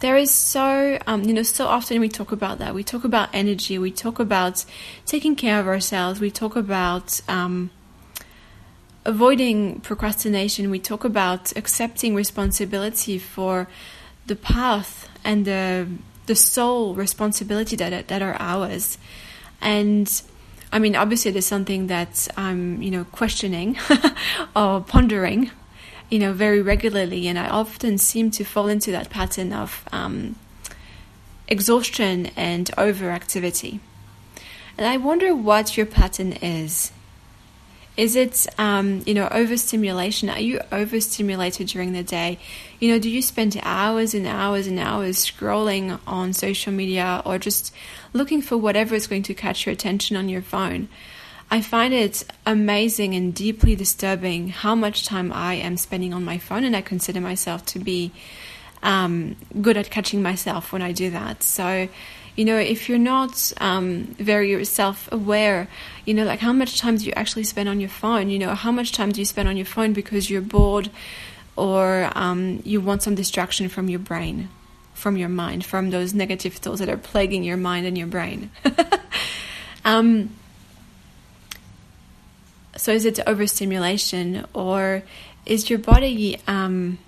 there 0.00 0.16
is 0.16 0.30
so 0.30 0.98
um, 1.06 1.22
you 1.22 1.32
know 1.32 1.42
so 1.42 1.66
often 1.66 2.00
we 2.00 2.08
talk 2.08 2.32
about 2.32 2.58
that. 2.58 2.74
We 2.74 2.84
talk 2.84 3.04
about 3.04 3.28
energy. 3.32 3.78
We 3.78 3.90
talk 3.90 4.18
about 4.18 4.64
taking 5.06 5.36
care 5.36 5.60
of 5.60 5.66
ourselves. 5.66 6.20
We 6.20 6.30
talk 6.30 6.56
about 6.56 7.20
um, 7.28 7.70
avoiding 9.04 9.80
procrastination, 9.80 10.70
we 10.70 10.78
talk 10.78 11.04
about 11.04 11.56
accepting 11.56 12.14
responsibility 12.14 13.18
for 13.18 13.68
the 14.26 14.36
path 14.36 15.08
and 15.22 15.44
the 15.44 15.86
the 16.26 16.34
sole 16.34 16.94
responsibility 16.94 17.76
that 17.76 18.08
that 18.08 18.22
are 18.22 18.36
ours. 18.38 18.98
And 19.60 20.22
I 20.72 20.78
mean, 20.78 20.96
obviously, 20.96 21.30
there's 21.30 21.46
something 21.46 21.86
that 21.86 22.28
I'm, 22.36 22.82
you 22.82 22.90
know, 22.90 23.04
questioning 23.04 23.78
or 24.56 24.80
pondering, 24.80 25.50
you 26.10 26.18
know, 26.18 26.32
very 26.32 26.60
regularly, 26.60 27.28
and 27.28 27.38
I 27.38 27.48
often 27.48 27.98
seem 27.98 28.30
to 28.32 28.44
fall 28.44 28.68
into 28.68 28.90
that 28.90 29.10
pattern 29.10 29.52
of 29.52 29.88
um, 29.92 30.36
exhaustion 31.48 32.26
and 32.36 32.70
overactivity. 32.76 33.80
And 34.76 34.86
I 34.86 34.96
wonder 34.96 35.34
what 35.34 35.76
your 35.76 35.86
pattern 35.86 36.32
is. 36.32 36.90
Is 37.96 38.16
it, 38.16 38.46
um, 38.58 39.02
you 39.06 39.14
know, 39.14 39.28
overstimulation? 39.30 40.28
Are 40.28 40.40
you 40.40 40.60
overstimulated 40.72 41.68
during 41.68 41.92
the 41.92 42.02
day? 42.02 42.38
You 42.80 42.90
know, 42.90 42.98
do 42.98 43.08
you 43.08 43.22
spend 43.22 43.58
hours 43.62 44.14
and 44.14 44.26
hours 44.26 44.66
and 44.66 44.80
hours 44.80 45.24
scrolling 45.24 46.00
on 46.06 46.32
social 46.32 46.72
media 46.72 47.22
or 47.24 47.38
just 47.38 47.72
looking 48.12 48.42
for 48.42 48.56
whatever 48.56 48.96
is 48.96 49.06
going 49.06 49.22
to 49.24 49.34
catch 49.34 49.64
your 49.64 49.72
attention 49.72 50.16
on 50.16 50.28
your 50.28 50.42
phone? 50.42 50.88
I 51.50 51.60
find 51.60 51.94
it 51.94 52.24
amazing 52.46 53.14
and 53.14 53.32
deeply 53.32 53.76
disturbing 53.76 54.48
how 54.48 54.74
much 54.74 55.06
time 55.06 55.32
I 55.32 55.54
am 55.54 55.76
spending 55.76 56.12
on 56.12 56.24
my 56.24 56.38
phone, 56.38 56.64
and 56.64 56.74
I 56.74 56.80
consider 56.80 57.20
myself 57.20 57.64
to 57.66 57.78
be 57.78 58.10
um, 58.82 59.36
good 59.60 59.76
at 59.76 59.90
catching 59.90 60.20
myself 60.20 60.72
when 60.72 60.82
I 60.82 60.90
do 60.90 61.10
that. 61.10 61.42
So, 61.42 61.88
you 62.36 62.44
know, 62.44 62.58
if 62.58 62.88
you're 62.88 62.98
not 62.98 63.52
um, 63.60 64.14
very 64.18 64.64
self 64.64 65.10
aware, 65.12 65.68
you 66.04 66.14
know, 66.14 66.24
like 66.24 66.40
how 66.40 66.52
much 66.52 66.78
time 66.78 66.96
do 66.96 67.04
you 67.04 67.12
actually 67.14 67.44
spend 67.44 67.68
on 67.68 67.80
your 67.80 67.88
phone? 67.88 68.28
You 68.28 68.38
know, 68.38 68.54
how 68.54 68.72
much 68.72 68.92
time 68.92 69.12
do 69.12 69.20
you 69.20 69.24
spend 69.24 69.48
on 69.48 69.56
your 69.56 69.66
phone 69.66 69.92
because 69.92 70.28
you're 70.28 70.40
bored 70.40 70.90
or 71.56 72.10
um, 72.14 72.60
you 72.64 72.80
want 72.80 73.02
some 73.02 73.14
distraction 73.14 73.68
from 73.68 73.88
your 73.88 74.00
brain, 74.00 74.48
from 74.94 75.16
your 75.16 75.28
mind, 75.28 75.64
from 75.64 75.90
those 75.90 76.12
negative 76.12 76.54
thoughts 76.54 76.80
that 76.80 76.88
are 76.88 76.96
plaguing 76.96 77.44
your 77.44 77.56
mind 77.56 77.86
and 77.86 77.96
your 77.96 78.08
brain? 78.08 78.50
um, 79.84 80.30
so, 82.76 82.92
is 82.92 83.04
it 83.04 83.20
overstimulation 83.28 84.44
or 84.52 85.04
is 85.46 85.70
your 85.70 85.78
body, 85.78 86.40
um, 86.48 86.98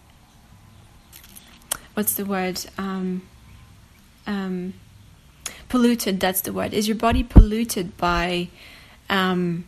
what's 1.95 2.15
the 2.15 2.25
word? 2.25 2.65
Um, 2.79 3.23
um, 4.29 4.75
polluted 5.69 6.21
that's 6.21 6.43
the 6.43 6.53
word. 6.53 6.75
Is 6.75 6.89
your 6.89 6.97
body 6.97 7.23
polluted 7.23 7.97
by 7.97 8.49
um, 9.11 9.67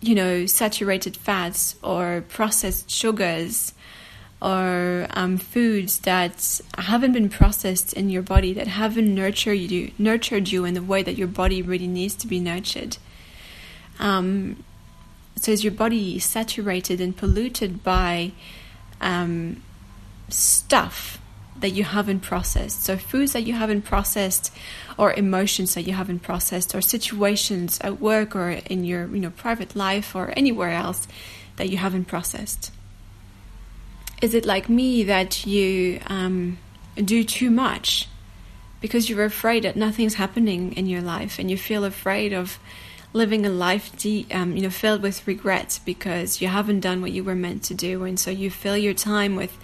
you 0.00 0.14
know 0.14 0.46
saturated 0.46 1.16
fats 1.16 1.76
or 1.82 2.24
processed 2.28 2.90
sugars 2.90 3.72
or 4.42 5.06
um, 5.10 5.38
foods 5.38 6.00
that 6.00 6.60
haven't 6.76 7.12
been 7.12 7.28
processed 7.28 7.92
in 7.94 8.10
your 8.10 8.22
body 8.22 8.52
that 8.52 8.66
haven't 8.66 9.12
nurtured 9.14 9.58
you 9.58 9.90
nurtured 9.98 10.50
you 10.50 10.64
in 10.64 10.74
the 10.74 10.82
way 10.82 11.02
that 11.02 11.16
your 11.16 11.28
body 11.28 11.62
really 11.62 11.86
needs 11.86 12.14
to 12.14 12.26
be 12.26 12.40
nurtured? 12.40 12.98
Um, 13.98 14.62
so 15.36 15.52
is 15.52 15.64
your 15.64 15.72
body 15.72 16.18
saturated 16.18 17.00
and 17.00 17.16
polluted 17.16 17.82
by 17.82 18.32
um, 19.00 19.62
stuff 20.28 21.18
that 21.60 21.70
you 21.70 21.84
haven't 21.84 22.20
processed. 22.20 22.84
So, 22.84 22.96
foods 22.96 23.32
that 23.32 23.42
you 23.42 23.54
haven't 23.54 23.82
processed, 23.82 24.52
or 24.98 25.12
emotions 25.12 25.74
that 25.74 25.82
you 25.82 25.92
haven't 25.92 26.20
processed, 26.20 26.74
or 26.74 26.80
situations 26.80 27.78
at 27.80 28.00
work 28.00 28.36
or 28.36 28.50
in 28.50 28.84
your 28.84 29.06
you 29.08 29.20
know 29.20 29.30
private 29.30 29.76
life 29.76 30.14
or 30.14 30.32
anywhere 30.36 30.70
else 30.70 31.06
that 31.56 31.68
you 31.68 31.78
haven't 31.78 32.04
processed. 32.06 32.72
Is 34.22 34.34
it 34.34 34.46
like 34.46 34.68
me 34.68 35.02
that 35.04 35.46
you 35.46 36.00
um, 36.06 36.58
do 36.96 37.22
too 37.24 37.50
much 37.50 38.08
because 38.80 39.08
you're 39.10 39.24
afraid 39.24 39.64
that 39.64 39.76
nothing's 39.76 40.14
happening 40.14 40.72
in 40.72 40.86
your 40.86 41.02
life 41.02 41.38
and 41.38 41.50
you 41.50 41.56
feel 41.56 41.84
afraid 41.84 42.32
of 42.32 42.58
living 43.12 43.46
a 43.46 43.50
life 43.50 43.96
de- 43.96 44.26
um, 44.30 44.56
you 44.56 44.62
know 44.62 44.70
filled 44.70 45.02
with 45.02 45.26
regret 45.26 45.80
because 45.84 46.40
you 46.40 46.48
haven't 46.48 46.80
done 46.80 47.00
what 47.00 47.12
you 47.12 47.24
were 47.24 47.34
meant 47.34 47.62
to 47.62 47.74
do 47.74 48.04
and 48.04 48.20
so 48.20 48.30
you 48.30 48.50
fill 48.50 48.76
your 48.76 48.94
time 48.94 49.36
with 49.36 49.58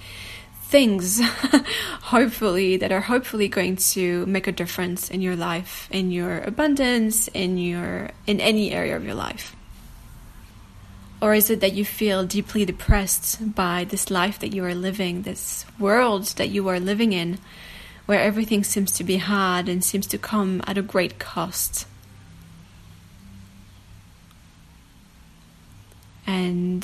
things 0.72 1.20
hopefully 2.14 2.78
that 2.78 2.90
are 2.90 3.02
hopefully 3.02 3.46
going 3.46 3.76
to 3.76 4.24
make 4.24 4.46
a 4.46 4.52
difference 4.52 5.10
in 5.10 5.20
your 5.20 5.36
life 5.36 5.86
in 5.90 6.10
your 6.10 6.40
abundance 6.40 7.28
in 7.28 7.58
your 7.58 8.08
in 8.26 8.40
any 8.40 8.72
area 8.72 8.96
of 8.96 9.04
your 9.04 9.14
life. 9.14 9.54
Or 11.20 11.34
is 11.34 11.50
it 11.50 11.60
that 11.60 11.74
you 11.74 11.84
feel 11.84 12.24
deeply 12.24 12.64
depressed 12.64 13.54
by 13.54 13.84
this 13.84 14.10
life 14.10 14.38
that 14.40 14.54
you 14.54 14.64
are 14.64 14.74
living 14.74 15.22
this 15.22 15.66
world 15.78 16.24
that 16.38 16.48
you 16.48 16.66
are 16.68 16.80
living 16.80 17.12
in 17.12 17.38
where 18.06 18.20
everything 18.20 18.64
seems 18.64 18.92
to 18.92 19.04
be 19.04 19.18
hard 19.18 19.68
and 19.68 19.84
seems 19.84 20.06
to 20.08 20.18
come 20.18 20.62
at 20.66 20.78
a 20.78 20.82
great 20.82 21.18
cost? 21.18 21.86
And 26.26 26.82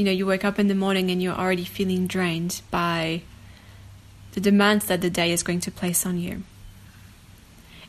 you 0.00 0.06
know, 0.06 0.10
you 0.10 0.24
wake 0.24 0.46
up 0.46 0.58
in 0.58 0.68
the 0.68 0.74
morning 0.74 1.10
and 1.10 1.22
you're 1.22 1.34
already 1.34 1.66
feeling 1.66 2.06
drained 2.06 2.62
by 2.70 3.20
the 4.32 4.40
demands 4.40 4.86
that 4.86 5.02
the 5.02 5.10
day 5.10 5.30
is 5.30 5.42
going 5.42 5.60
to 5.60 5.70
place 5.70 6.06
on 6.06 6.18
you. 6.18 6.42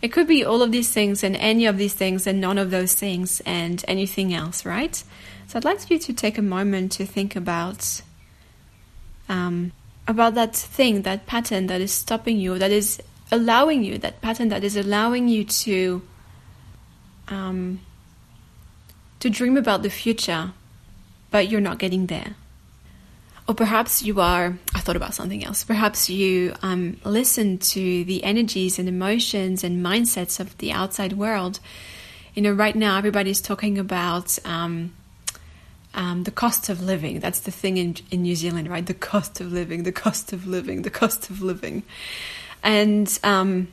It 0.02 0.12
could 0.12 0.28
be 0.28 0.44
all 0.44 0.62
of 0.62 0.74
these 0.74 0.92
things 0.92 1.24
and 1.24 1.38
any 1.38 1.66
of 1.66 1.78
these 1.78 1.94
things 1.94 2.28
and 2.28 2.42
none 2.42 2.58
of 2.58 2.70
those 2.70 2.96
things 2.96 3.42
and 3.46 3.82
anything 3.88 4.34
else, 4.34 4.66
right? 4.66 5.02
So 5.48 5.56
I'd 5.56 5.64
like 5.64 5.90
you 5.90 6.00
to 6.00 6.12
take 6.12 6.38
a 6.38 6.42
moment 6.42 6.92
to 6.94 7.06
think 7.06 7.34
about 7.34 8.02
um, 9.30 9.72
about 10.06 10.34
that 10.34 10.54
thing, 10.54 11.04
that 11.04 11.26
pattern 11.26 11.68
that 11.68 11.80
is 11.80 11.94
stopping 11.94 12.38
you, 12.38 12.60
that 12.60 12.72
is 12.72 13.02
allowing 13.32 13.86
you, 13.86 13.98
that 14.00 14.20
pattern 14.20 14.50
that 14.50 14.66
is 14.66 14.76
allowing 14.76 15.30
you 15.30 15.46
to 15.46 16.02
um, 17.30 17.80
to 19.22 19.30
dream 19.30 19.56
about 19.56 19.82
the 19.82 19.90
future 19.90 20.52
but 21.32 21.50
you're 21.50 21.62
not 21.62 21.80
getting 21.80 22.08
there. 22.08 22.36
Or 23.48 23.56
perhaps 23.56 24.04
you 24.04 24.22
are, 24.22 24.58
I 24.76 24.80
thought 24.80 24.96
about 24.96 25.16
something 25.16 25.44
else. 25.44 25.64
Perhaps 25.64 26.10
you 26.10 26.54
um, 26.62 26.98
listen 27.04 27.58
to 27.58 28.04
the 28.04 28.24
energies 28.24 28.78
and 28.78 28.88
emotions 28.88 29.64
and 29.64 29.84
mindsets 29.84 30.40
of 30.40 30.58
the 30.60 30.72
outside 30.72 31.14
world. 31.14 31.60
You 32.36 32.44
know, 32.44 32.52
right 32.52 32.76
now 32.76 32.98
everybody's 32.98 33.42
talking 33.42 33.78
about 33.80 34.38
um, 34.46 34.94
um, 35.94 36.24
the 36.24 36.32
cost 36.32 36.70
of 36.70 36.82
living. 36.82 37.20
That's 37.20 37.42
the 37.42 37.52
thing 37.52 37.78
in, 37.78 37.98
in 38.12 38.22
New 38.22 38.36
Zealand, 38.36 38.70
right? 38.70 38.86
The 38.86 38.94
cost 38.94 39.42
of 39.42 39.52
living, 39.52 39.84
the 39.84 39.92
cost 39.92 40.32
of 40.34 40.48
living, 40.48 40.84
the 40.84 40.90
cost 40.90 41.30
of 41.30 41.42
living. 41.42 41.84
And, 42.64 43.20
um, 43.24 43.68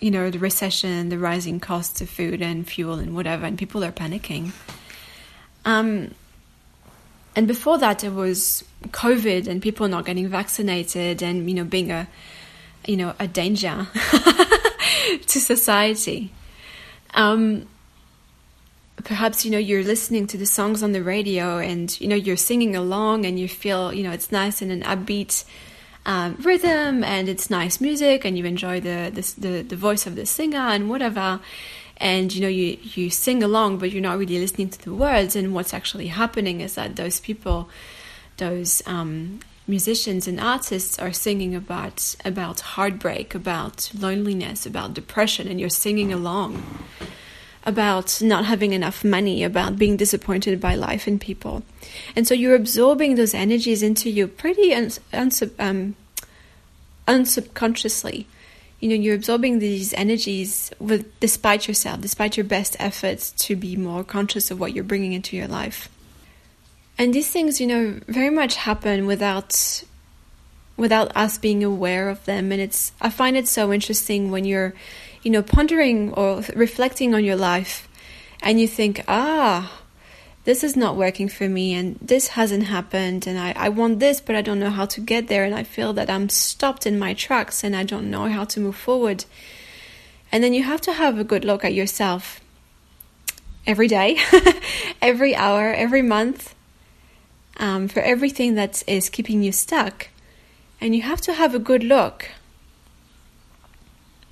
you 0.00 0.10
know, 0.10 0.30
the 0.30 0.38
recession, 0.38 1.10
the 1.10 1.18
rising 1.18 1.60
costs 1.60 2.00
of 2.00 2.08
food 2.08 2.42
and 2.42 2.66
fuel 2.66 2.94
and 2.94 3.14
whatever, 3.14 3.46
and 3.46 3.58
people 3.58 3.84
are 3.84 3.92
panicking. 3.92 4.52
Um, 5.64 6.12
and 7.34 7.48
before 7.48 7.78
that, 7.78 8.04
it 8.04 8.12
was 8.12 8.64
COVID 8.88 9.46
and 9.46 9.62
people 9.62 9.88
not 9.88 10.04
getting 10.04 10.28
vaccinated 10.28 11.22
and, 11.22 11.48
you 11.48 11.56
know, 11.56 11.64
being 11.64 11.90
a, 11.90 12.08
you 12.86 12.96
know, 12.96 13.14
a 13.18 13.26
danger 13.26 13.86
to 15.26 15.40
society. 15.40 16.30
Um, 17.14 17.66
perhaps, 19.04 19.44
you 19.44 19.50
know, 19.50 19.58
you're 19.58 19.82
listening 19.82 20.26
to 20.28 20.36
the 20.36 20.46
songs 20.46 20.82
on 20.82 20.92
the 20.92 21.02
radio 21.02 21.58
and, 21.58 21.98
you 22.00 22.08
know, 22.08 22.16
you're 22.16 22.36
singing 22.36 22.76
along 22.76 23.24
and 23.24 23.38
you 23.38 23.48
feel, 23.48 23.92
you 23.92 24.02
know, 24.02 24.12
it's 24.12 24.30
nice 24.30 24.60
in 24.60 24.70
an 24.70 24.82
upbeat 24.82 25.44
um, 26.04 26.36
rhythm 26.40 27.04
and 27.04 27.28
it's 27.28 27.48
nice 27.48 27.80
music 27.80 28.24
and 28.24 28.36
you 28.36 28.44
enjoy 28.44 28.80
the, 28.80 29.10
the, 29.14 29.40
the, 29.40 29.62
the 29.62 29.76
voice 29.76 30.06
of 30.06 30.16
the 30.16 30.26
singer 30.26 30.58
and 30.58 30.90
whatever 30.90 31.40
and 32.02 32.34
you 32.34 32.40
know 32.42 32.48
you 32.48 32.76
you 32.82 33.08
sing 33.08 33.42
along 33.42 33.78
but 33.78 33.92
you're 33.92 34.02
not 34.02 34.18
really 34.18 34.38
listening 34.38 34.68
to 34.68 34.82
the 34.82 34.92
words. 34.92 35.36
And 35.36 35.54
what's 35.54 35.72
actually 35.72 36.08
happening 36.08 36.60
is 36.60 36.74
that 36.74 36.96
those 36.96 37.20
people 37.20 37.70
those 38.36 38.82
um, 38.86 39.40
musicians 39.68 40.26
and 40.26 40.40
artists 40.40 40.98
are 40.98 41.12
singing 41.12 41.54
about 41.54 42.16
about 42.24 42.60
heartbreak 42.60 43.34
about 43.34 43.90
loneliness 43.96 44.66
about 44.66 44.92
depression. 44.92 45.48
And 45.48 45.60
you're 45.60 45.70
singing 45.70 46.12
along 46.12 46.62
about 47.64 48.20
not 48.20 48.44
having 48.46 48.72
enough 48.72 49.04
money 49.04 49.44
about 49.44 49.78
being 49.78 49.96
disappointed 49.96 50.60
by 50.60 50.74
life 50.74 51.06
and 51.06 51.20
people. 51.20 51.62
And 52.16 52.26
so 52.26 52.34
you're 52.34 52.56
absorbing 52.56 53.14
those 53.14 53.34
energies 53.34 53.84
into 53.84 54.10
you 54.10 54.26
pretty 54.26 54.74
uns- 54.74 54.98
unsub- 55.12 55.54
um, 55.60 55.94
unsubconsciously 57.06 58.26
you 58.82 58.88
know 58.88 58.96
you're 58.96 59.14
absorbing 59.14 59.60
these 59.60 59.94
energies 59.94 60.72
with 60.80 61.08
despite 61.20 61.68
yourself 61.68 62.00
despite 62.00 62.36
your 62.36 62.44
best 62.44 62.76
efforts 62.80 63.30
to 63.30 63.54
be 63.54 63.76
more 63.76 64.02
conscious 64.02 64.50
of 64.50 64.58
what 64.58 64.74
you're 64.74 64.84
bringing 64.84 65.12
into 65.12 65.36
your 65.36 65.46
life. 65.46 65.88
And 66.98 67.14
these 67.14 67.30
things 67.30 67.60
you 67.60 67.66
know 67.68 68.00
very 68.08 68.30
much 68.30 68.56
happen 68.56 69.06
without 69.06 69.84
without 70.76 71.16
us 71.16 71.38
being 71.38 71.62
aware 71.62 72.10
of 72.10 72.24
them. 72.24 72.50
And 72.50 72.60
it's 72.60 72.92
i 73.00 73.08
find 73.08 73.36
it 73.36 73.46
so 73.46 73.72
interesting 73.72 74.32
when 74.32 74.44
you're 74.44 74.74
you 75.22 75.30
know 75.30 75.42
pondering 75.42 76.12
or 76.12 76.42
reflecting 76.56 77.14
on 77.14 77.24
your 77.24 77.36
life 77.36 77.88
and 78.42 78.60
you 78.60 78.66
think 78.66 79.04
ah 79.06 79.81
this 80.44 80.64
is 80.64 80.76
not 80.76 80.96
working 80.96 81.28
for 81.28 81.48
me 81.48 81.72
and 81.74 81.96
this 82.02 82.28
hasn't 82.28 82.64
happened 82.64 83.26
and 83.26 83.38
I, 83.38 83.52
I 83.56 83.68
want 83.68 84.00
this 84.00 84.20
but 84.20 84.34
I 84.34 84.42
don't 84.42 84.58
know 84.58 84.70
how 84.70 84.86
to 84.86 85.00
get 85.00 85.28
there 85.28 85.44
and 85.44 85.54
I 85.54 85.62
feel 85.62 85.92
that 85.92 86.10
I'm 86.10 86.28
stopped 86.28 86.86
in 86.86 86.98
my 86.98 87.14
tracks 87.14 87.62
and 87.62 87.76
I 87.76 87.84
don't 87.84 88.10
know 88.10 88.28
how 88.28 88.44
to 88.44 88.60
move 88.60 88.76
forward. 88.76 89.24
And 90.32 90.42
then 90.42 90.54
you 90.54 90.64
have 90.64 90.80
to 90.82 90.92
have 90.92 91.18
a 91.18 91.24
good 91.24 91.44
look 91.44 91.64
at 91.64 91.74
yourself 91.74 92.40
every 93.66 93.86
day, 93.86 94.18
every 95.02 95.36
hour, 95.36 95.72
every 95.72 96.02
month, 96.02 96.54
um, 97.58 97.86
for 97.86 98.00
everything 98.00 98.54
that 98.54 98.82
is 98.86 99.08
keeping 99.08 99.42
you 99.42 99.52
stuck. 99.52 100.08
And 100.80 100.96
you 100.96 101.02
have 101.02 101.20
to 101.22 101.32
have 101.34 101.54
a 101.54 101.60
good 101.60 101.84
look, 101.84 102.30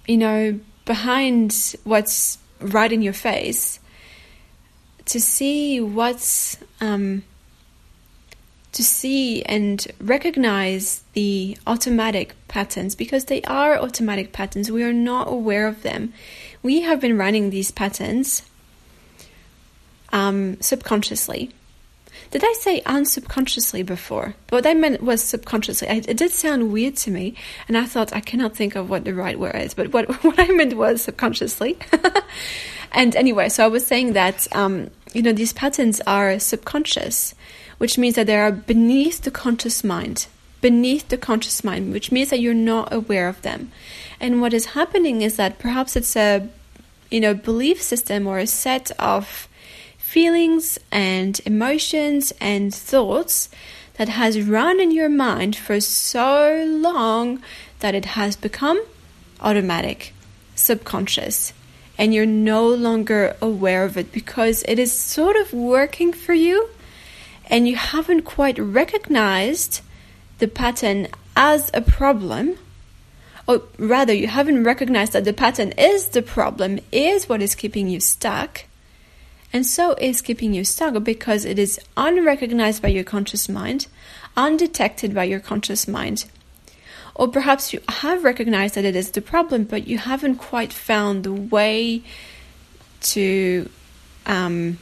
you 0.09 0.17
know, 0.17 0.59
behind 0.85 1.77
what's 1.85 2.39
right 2.61 2.91
in 2.91 3.03
your 3.03 3.13
face 3.13 3.79
to 5.11 5.21
see 5.21 5.81
what's 5.81 6.57
um, 6.81 7.25
to 8.73 8.85
see 8.85 9.43
and 9.43 9.85
recognize 10.01 11.03
the 11.15 11.59
automatic 11.67 12.37
patterns 12.47 12.95
because 12.95 13.25
they 13.25 13.43
are 13.43 13.77
automatic 13.77 14.33
patterns. 14.33 14.71
We 14.71 14.85
are 14.85 14.93
not 14.93 15.27
aware 15.29 15.67
of 15.67 15.83
them. 15.83 16.13
We 16.63 16.83
have 16.83 17.01
been 17.01 17.19
running 17.19 17.51
these 17.51 17.73
patterns 17.73 18.43
um, 20.13 20.61
subconsciously. 20.61 21.51
Did 22.31 22.45
I 22.45 22.53
say 22.53 22.81
unsubconsciously 22.83 23.85
before? 23.85 24.37
What 24.51 24.65
I 24.65 24.75
meant 24.75 25.03
was 25.03 25.23
subconsciously. 25.23 25.89
it 25.89 26.17
did 26.17 26.31
sound 26.31 26.73
weird 26.73 26.95
to 26.99 27.11
me, 27.11 27.35
and 27.67 27.77
I 27.77 27.87
thought 27.87 28.15
I 28.15 28.21
cannot 28.21 28.55
think 28.55 28.77
of 28.77 28.89
what 28.89 29.05
the 29.05 29.15
right 29.15 29.39
word 29.39 29.57
is, 29.57 29.75
but 29.75 29.93
what, 29.93 30.09
what 30.25 30.39
I 30.39 30.47
meant 30.49 30.75
was 30.75 31.03
subconsciously. 31.03 31.77
and 32.93 33.17
anyway, 33.17 33.49
so 33.49 33.65
I 33.65 33.69
was 33.69 33.85
saying 33.85 34.13
that, 34.13 34.47
um, 34.55 34.91
you 35.13 35.23
know, 35.23 35.33
these 35.33 35.53
patterns 35.53 36.01
are 36.07 36.39
subconscious, 36.39 37.35
which 37.79 37.99
means 37.99 38.15
that 38.15 38.27
they 38.27 38.37
are 38.37 38.53
beneath 38.53 39.23
the 39.23 39.31
conscious 39.31 39.83
mind. 39.83 40.27
Beneath 40.61 41.09
the 41.09 41.17
conscious 41.17 41.65
mind, 41.65 41.93
which 41.93 42.13
means 42.13 42.29
that 42.31 42.41
you're 42.41 42.53
not 42.53 42.93
aware 42.93 43.29
of 43.29 43.41
them. 43.43 43.73
And 44.21 44.43
what 44.43 44.53
is 44.53 44.67
happening 44.67 45.23
is 45.23 45.37
that 45.37 45.59
perhaps 45.59 45.97
it's 45.97 46.15
a, 46.17 46.49
you 47.11 47.19
know, 47.19 47.33
belief 47.33 47.81
system 47.81 48.27
or 48.27 48.39
a 48.39 48.47
set 48.47 48.91
of 48.99 49.49
feelings 49.97 50.79
and 50.93 51.41
emotions 51.47 52.33
and 52.41 52.75
thoughts 52.75 53.49
that 53.95 54.09
has 54.09 54.43
run 54.43 54.81
in 54.81 54.91
your 54.91 55.09
mind 55.09 55.57
for 55.57 55.81
so 55.81 56.65
long 56.67 57.41
that 57.79 57.95
it 57.95 58.05
has 58.05 58.37
become 58.37 58.83
automatic, 59.41 60.13
subconscious, 60.55 61.53
and 62.01 62.15
you're 62.15 62.25
no 62.25 62.67
longer 62.67 63.37
aware 63.43 63.85
of 63.85 63.99
it 63.99 64.11
because 64.11 64.65
it 64.67 64.79
is 64.79 64.91
sort 64.91 65.37
of 65.37 65.53
working 65.53 66.15
for 66.15 66.33
you 66.33 66.71
and 67.51 67.69
you 67.69 67.77
haven't 67.77 68.23
quite 68.23 68.59
recognized 68.59 69.83
the 70.39 70.49
pattern 70.49 71.09
as 71.37 71.71
a 71.75 71.83
problem. 71.83 72.57
Or 73.47 73.65
rather, 73.77 74.15
you 74.15 74.29
haven't 74.29 74.65
recognized 74.65 75.13
that 75.13 75.27
the 75.27 75.35
pattern 75.35 75.73
is 75.73 76.09
the 76.09 76.23
problem, 76.23 76.79
is 76.91 77.29
what 77.29 77.43
is 77.43 77.55
keeping 77.55 77.87
you 77.89 78.01
stuck 78.01 78.65
and 79.53 79.67
so 79.67 79.95
is 79.95 80.23
keeping 80.23 80.55
you 80.55 80.65
stuck 80.65 81.03
because 81.03 81.45
it 81.45 81.59
is 81.59 81.79
unrecognized 81.99 82.81
by 82.81 82.89
your 82.89 83.05
conscious 83.05 83.47
mind, 83.47 83.89
undetected 84.37 85.13
by 85.15 85.25
your 85.25 85.41
conscious 85.41 85.87
mind. 85.87 86.25
Or 87.21 87.29
perhaps 87.29 87.75
you 87.75 87.81
have 87.87 88.25
recognized 88.25 88.77
that 88.77 88.87
it 88.87 88.97
is 88.97 89.11
the 89.11 89.21
problem, 89.21 89.65
but 89.65 89.87
you 89.87 89.99
haven't 89.99 90.37
quite 90.37 90.73
found 90.73 91.23
the 91.23 91.35
way 91.35 92.03
to 93.13 93.69
um, 94.25 94.79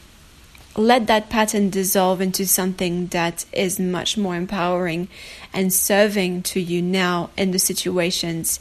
let 0.76 1.08
that 1.08 1.30
pattern 1.30 1.68
dissolve 1.68 2.20
into 2.20 2.46
something 2.46 3.08
that 3.08 3.44
is 3.52 3.80
much 3.80 4.16
more 4.16 4.36
empowering 4.36 5.08
and 5.52 5.72
serving 5.72 6.44
to 6.44 6.60
you 6.60 6.80
now 6.80 7.30
in 7.36 7.50
the 7.50 7.58
situations 7.58 8.60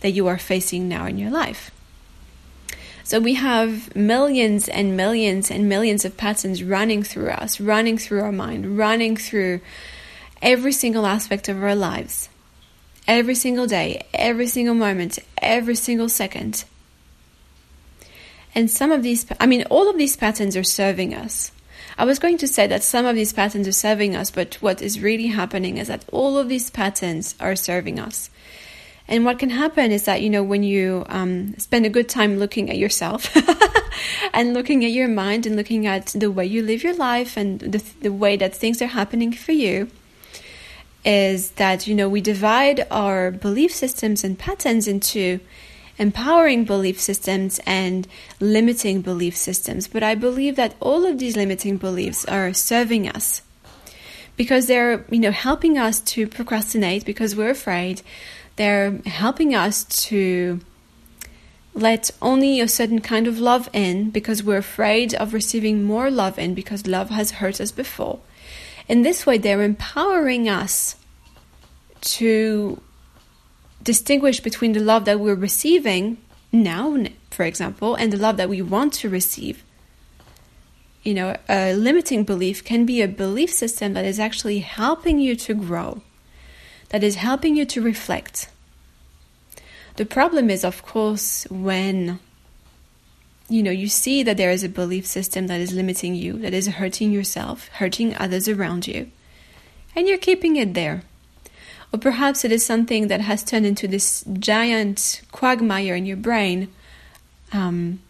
that 0.00 0.12
you 0.12 0.26
are 0.26 0.38
facing 0.38 0.88
now 0.88 1.04
in 1.04 1.18
your 1.18 1.30
life. 1.30 1.70
So 3.04 3.20
we 3.20 3.34
have 3.34 3.94
millions 3.94 4.70
and 4.70 4.96
millions 4.96 5.50
and 5.50 5.68
millions 5.68 6.06
of 6.06 6.16
patterns 6.16 6.62
running 6.62 7.02
through 7.02 7.28
us, 7.28 7.60
running 7.60 7.98
through 7.98 8.22
our 8.22 8.32
mind, 8.32 8.78
running 8.78 9.18
through 9.18 9.60
every 10.40 10.72
single 10.72 11.04
aspect 11.04 11.50
of 11.50 11.62
our 11.62 11.74
lives, 11.74 12.30
every 13.08 13.34
single 13.34 13.66
day, 13.66 14.06
every 14.14 14.46
single 14.46 14.74
moment, 14.74 15.18
every 15.40 15.74
single 15.74 16.08
second. 16.08 16.64
And 18.54 18.70
some 18.70 18.92
of 18.92 19.02
these, 19.02 19.26
I 19.40 19.46
mean, 19.46 19.64
all 19.70 19.88
of 19.90 19.96
these 19.96 20.16
patterns 20.16 20.56
are 20.56 20.62
serving 20.62 21.14
us. 21.14 21.50
I 21.96 22.04
was 22.04 22.18
going 22.18 22.38
to 22.38 22.46
say 22.46 22.66
that 22.68 22.84
some 22.84 23.06
of 23.06 23.16
these 23.16 23.32
patterns 23.32 23.66
are 23.66 23.72
serving 23.72 24.14
us, 24.14 24.30
but 24.30 24.54
what 24.56 24.82
is 24.82 25.00
really 25.00 25.26
happening 25.28 25.78
is 25.78 25.88
that 25.88 26.04
all 26.12 26.38
of 26.38 26.48
these 26.48 26.70
patterns 26.70 27.34
are 27.40 27.56
serving 27.56 27.98
us. 27.98 28.30
And 29.08 29.24
what 29.24 29.38
can 29.38 29.50
happen 29.50 29.90
is 29.90 30.04
that, 30.04 30.20
you 30.20 30.28
know, 30.28 30.42
when 30.42 30.62
you 30.62 31.04
um, 31.08 31.56
spend 31.56 31.86
a 31.86 31.90
good 31.90 32.08
time 32.10 32.38
looking 32.38 32.68
at 32.68 32.76
yourself 32.76 33.34
and 34.34 34.52
looking 34.52 34.84
at 34.84 34.90
your 34.90 35.08
mind 35.08 35.46
and 35.46 35.56
looking 35.56 35.86
at 35.86 36.08
the 36.08 36.30
way 36.30 36.44
you 36.44 36.62
live 36.62 36.84
your 36.84 36.94
life 36.94 37.36
and 37.36 37.58
the, 37.58 37.82
the 38.02 38.12
way 38.12 38.36
that 38.36 38.54
things 38.54 38.82
are 38.82 38.86
happening 38.86 39.32
for 39.32 39.52
you, 39.52 39.88
is 41.08 41.52
that, 41.52 41.86
you 41.86 41.94
know, 41.94 42.06
we 42.06 42.20
divide 42.20 42.86
our 42.90 43.30
belief 43.30 43.74
systems 43.74 44.22
and 44.22 44.38
patterns 44.38 44.86
into 44.86 45.40
empowering 45.96 46.64
belief 46.64 47.00
systems 47.00 47.58
and 47.64 48.06
limiting 48.40 49.00
belief 49.00 49.34
systems. 49.34 49.88
But 49.88 50.02
I 50.02 50.14
believe 50.14 50.56
that 50.56 50.74
all 50.80 51.06
of 51.06 51.18
these 51.18 51.34
limiting 51.34 51.78
beliefs 51.78 52.26
are 52.26 52.52
serving 52.52 53.08
us 53.08 53.40
because 54.36 54.66
they're, 54.66 55.06
you 55.10 55.18
know, 55.18 55.30
helping 55.30 55.78
us 55.78 55.98
to 56.00 56.26
procrastinate 56.26 57.06
because 57.06 57.34
we're 57.34 57.50
afraid 57.50 58.02
they're 58.56 59.00
helping 59.06 59.54
us 59.54 59.84
to 59.84 60.60
let 61.72 62.10
only 62.20 62.60
a 62.60 62.68
certain 62.68 63.00
kind 63.00 63.26
of 63.26 63.38
love 63.38 63.70
in 63.72 64.10
because 64.10 64.42
we're 64.42 64.58
afraid 64.58 65.14
of 65.14 65.32
receiving 65.32 65.84
more 65.84 66.10
love 66.10 66.38
in 66.38 66.52
because 66.54 66.86
love 66.86 67.08
has 67.08 67.30
hurt 67.40 67.60
us 67.62 67.72
before. 67.72 68.18
In 68.88 69.02
this 69.02 69.24
way, 69.24 69.38
they're 69.38 69.62
empowering 69.62 70.48
us 70.48 70.96
to 72.00 72.80
distinguish 73.82 74.40
between 74.40 74.72
the 74.72 74.80
love 74.80 75.04
that 75.04 75.20
we're 75.20 75.34
receiving 75.34 76.18
now, 76.52 76.96
for 77.30 77.44
example, 77.44 77.94
and 77.94 78.12
the 78.12 78.16
love 78.16 78.36
that 78.36 78.48
we 78.48 78.62
want 78.62 78.92
to 78.94 79.08
receive. 79.08 79.64
You 81.02 81.14
know, 81.14 81.36
a 81.48 81.74
limiting 81.74 82.24
belief 82.24 82.64
can 82.64 82.84
be 82.84 83.00
a 83.02 83.08
belief 83.08 83.52
system 83.52 83.94
that 83.94 84.04
is 84.04 84.18
actually 84.18 84.58
helping 84.58 85.18
you 85.18 85.36
to 85.36 85.54
grow 85.54 86.02
that 86.90 87.04
is 87.04 87.16
helping 87.16 87.56
you 87.56 87.64
to 87.66 87.82
reflect. 87.82 88.50
The 89.96 90.06
problem 90.06 90.50
is, 90.50 90.64
of 90.64 90.82
course, 90.82 91.46
when 91.50 92.20
you 93.48 93.62
know 93.62 93.70
you 93.70 93.88
see 93.88 94.22
that 94.22 94.36
there 94.36 94.50
is 94.50 94.62
a 94.62 94.68
belief 94.68 95.06
system 95.06 95.46
that 95.48 95.60
is 95.60 95.72
limiting 95.72 96.14
you, 96.14 96.34
that 96.38 96.54
is 96.54 96.66
hurting 96.68 97.12
yourself, 97.12 97.68
hurting 97.68 98.16
others 98.16 98.48
around 98.48 98.86
you, 98.86 99.10
and 99.96 100.06
you're 100.08 100.18
keeping 100.18 100.56
it 100.56 100.74
there. 100.74 101.02
Or 101.92 101.98
perhaps 101.98 102.44
it 102.44 102.52
is 102.52 102.64
something 102.64 103.08
that 103.08 103.20
has 103.22 103.42
turned 103.42 103.66
into 103.66 103.88
this 103.88 104.24
giant 104.38 105.22
quagmire 105.32 105.94
in 105.94 106.04
your 106.04 106.18
brain, 106.18 106.68
um, 107.52 108.00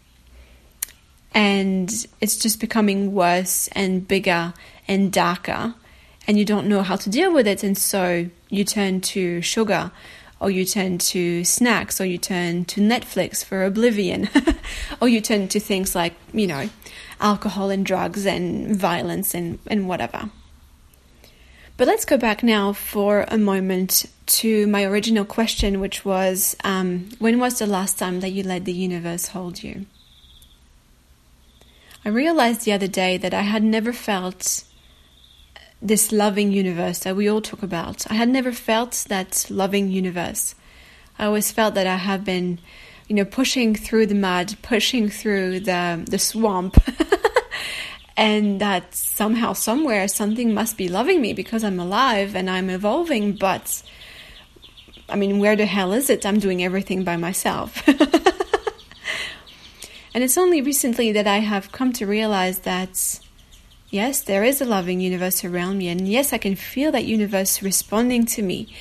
and 1.33 2.07
it's 2.19 2.35
just 2.35 2.59
becoming 2.59 3.13
worse 3.13 3.69
and 3.69 4.07
bigger 4.07 4.53
and 4.87 5.11
darker 5.11 5.75
and 6.29 6.37
you 6.37 6.45
don't 6.45 6.67
know 6.67 6.83
how 6.83 6.95
to 6.95 7.09
deal 7.09 7.33
with 7.33 7.47
it. 7.47 7.63
And 7.63 7.75
so 7.75 8.29
you 8.49 8.63
turn 8.63 9.01
to 9.01 9.41
sugar 9.41 9.91
or 10.39 10.51
you 10.51 10.63
turn 10.63 10.99
to 10.99 11.43
snacks 11.43 11.99
or 11.99 12.05
you 12.05 12.19
turn 12.19 12.65
to 12.65 12.81
Netflix 12.81 13.43
for 13.43 13.65
oblivion 13.65 14.29
or 15.01 15.07
you 15.07 15.21
turn 15.21 15.47
to 15.47 15.59
things 15.59 15.95
like, 15.95 16.13
you 16.31 16.45
know, 16.45 16.69
alcohol 17.19 17.71
and 17.71 17.83
drugs 17.83 18.27
and 18.27 18.75
violence 18.75 19.33
and, 19.33 19.57
and 19.65 19.87
whatever. 19.87 20.29
But 21.79 21.87
let's 21.87 22.03
go 22.03 22.17
back 22.17 22.43
now 22.43 22.73
for 22.73 23.23
a 23.29 23.37
moment 23.37 24.05
to 24.25 24.67
my 24.67 24.83
original 24.83 25.23
question, 25.23 25.79
which 25.79 26.03
was 26.03 26.57
um, 26.65 27.07
when 27.19 27.39
was 27.39 27.57
the 27.57 27.67
last 27.67 27.97
time 27.97 28.19
that 28.19 28.31
you 28.31 28.43
let 28.43 28.65
the 28.65 28.73
universe 28.73 29.27
hold 29.27 29.63
you? 29.63 29.85
I 32.03 32.09
realized 32.09 32.65
the 32.65 32.73
other 32.73 32.89
day 32.89 33.15
that 33.19 33.33
I 33.33 33.43
had 33.43 33.63
never 33.63 33.93
felt 33.93 34.65
this 35.81 36.11
loving 36.11 36.51
universe 36.51 36.99
that 36.99 37.15
we 37.15 37.29
all 37.29 37.39
talk 37.39 37.63
about. 37.63 38.11
I 38.11 38.15
had 38.15 38.27
never 38.27 38.51
felt 38.51 39.05
that 39.07 39.45
loving 39.49 39.89
universe. 39.89 40.55
I 41.17 41.27
always 41.27 41.49
felt 41.49 41.75
that 41.75 41.87
I 41.87 41.95
have 41.95 42.25
been, 42.25 42.59
you 43.07 43.15
know, 43.15 43.23
pushing 43.23 43.73
through 43.73 44.07
the 44.07 44.15
mud, 44.15 44.57
pushing 44.61 45.07
through 45.07 45.61
the 45.61 46.05
the 46.05 46.19
swamp. 46.19 46.75
and 48.19 48.59
that 48.59 48.93
somehow 48.93 49.53
somewhere 49.53 50.05
something 50.09 50.53
must 50.53 50.77
be 50.77 50.89
loving 50.89 51.21
me 51.21 51.31
because 51.31 51.63
I'm 51.63 51.79
alive 51.79 52.35
and 52.35 52.49
I'm 52.49 52.69
evolving, 52.69 53.31
but 53.31 53.81
I 55.07 55.15
mean, 55.15 55.39
where 55.39 55.55
the 55.55 55.65
hell 55.65 55.93
is 55.93 56.09
it? 56.09 56.25
I'm 56.25 56.37
doing 56.37 56.61
everything 56.61 57.05
by 57.05 57.15
myself. 57.15 57.81
and 57.87 57.97
it's 60.13 60.37
only 60.37 60.61
recently 60.61 61.13
that 61.13 61.27
I 61.27 61.37
have 61.37 61.71
come 61.71 61.93
to 61.93 62.05
realize 62.05 62.59
that 62.59 63.21
Yes, 63.91 64.21
there 64.21 64.43
is 64.43 64.61
a 64.61 64.65
loving 64.65 65.01
universe 65.01 65.43
around 65.43 65.79
me, 65.79 65.87
and 65.87 66.07
yes, 66.07 66.31
I 66.31 66.37
can 66.37 66.55
feel 66.55 66.91
that 66.91 67.05
universe 67.05 67.63
responding 67.63 68.23
to 68.27 68.43
me. 68.43 68.71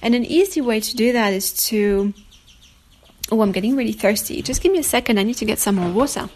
And 0.00 0.14
an 0.14 0.24
easy 0.24 0.60
way 0.60 0.78
to 0.78 0.96
do 0.96 1.12
that 1.12 1.32
is 1.32 1.52
to. 1.70 2.14
Oh, 3.32 3.40
I'm 3.40 3.50
getting 3.50 3.74
really 3.74 3.92
thirsty. 3.92 4.40
Just 4.40 4.62
give 4.62 4.70
me 4.70 4.78
a 4.78 4.84
second. 4.84 5.18
I 5.18 5.24
need 5.24 5.38
to 5.38 5.44
get 5.44 5.58
some 5.58 5.74
more 5.74 5.90
water. 5.90 6.28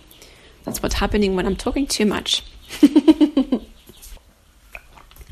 That's 0.66 0.82
what's 0.82 0.96
happening 0.96 1.36
when 1.36 1.46
I'm 1.46 1.56
talking 1.56 1.86
too 1.86 2.04
much. 2.04 2.42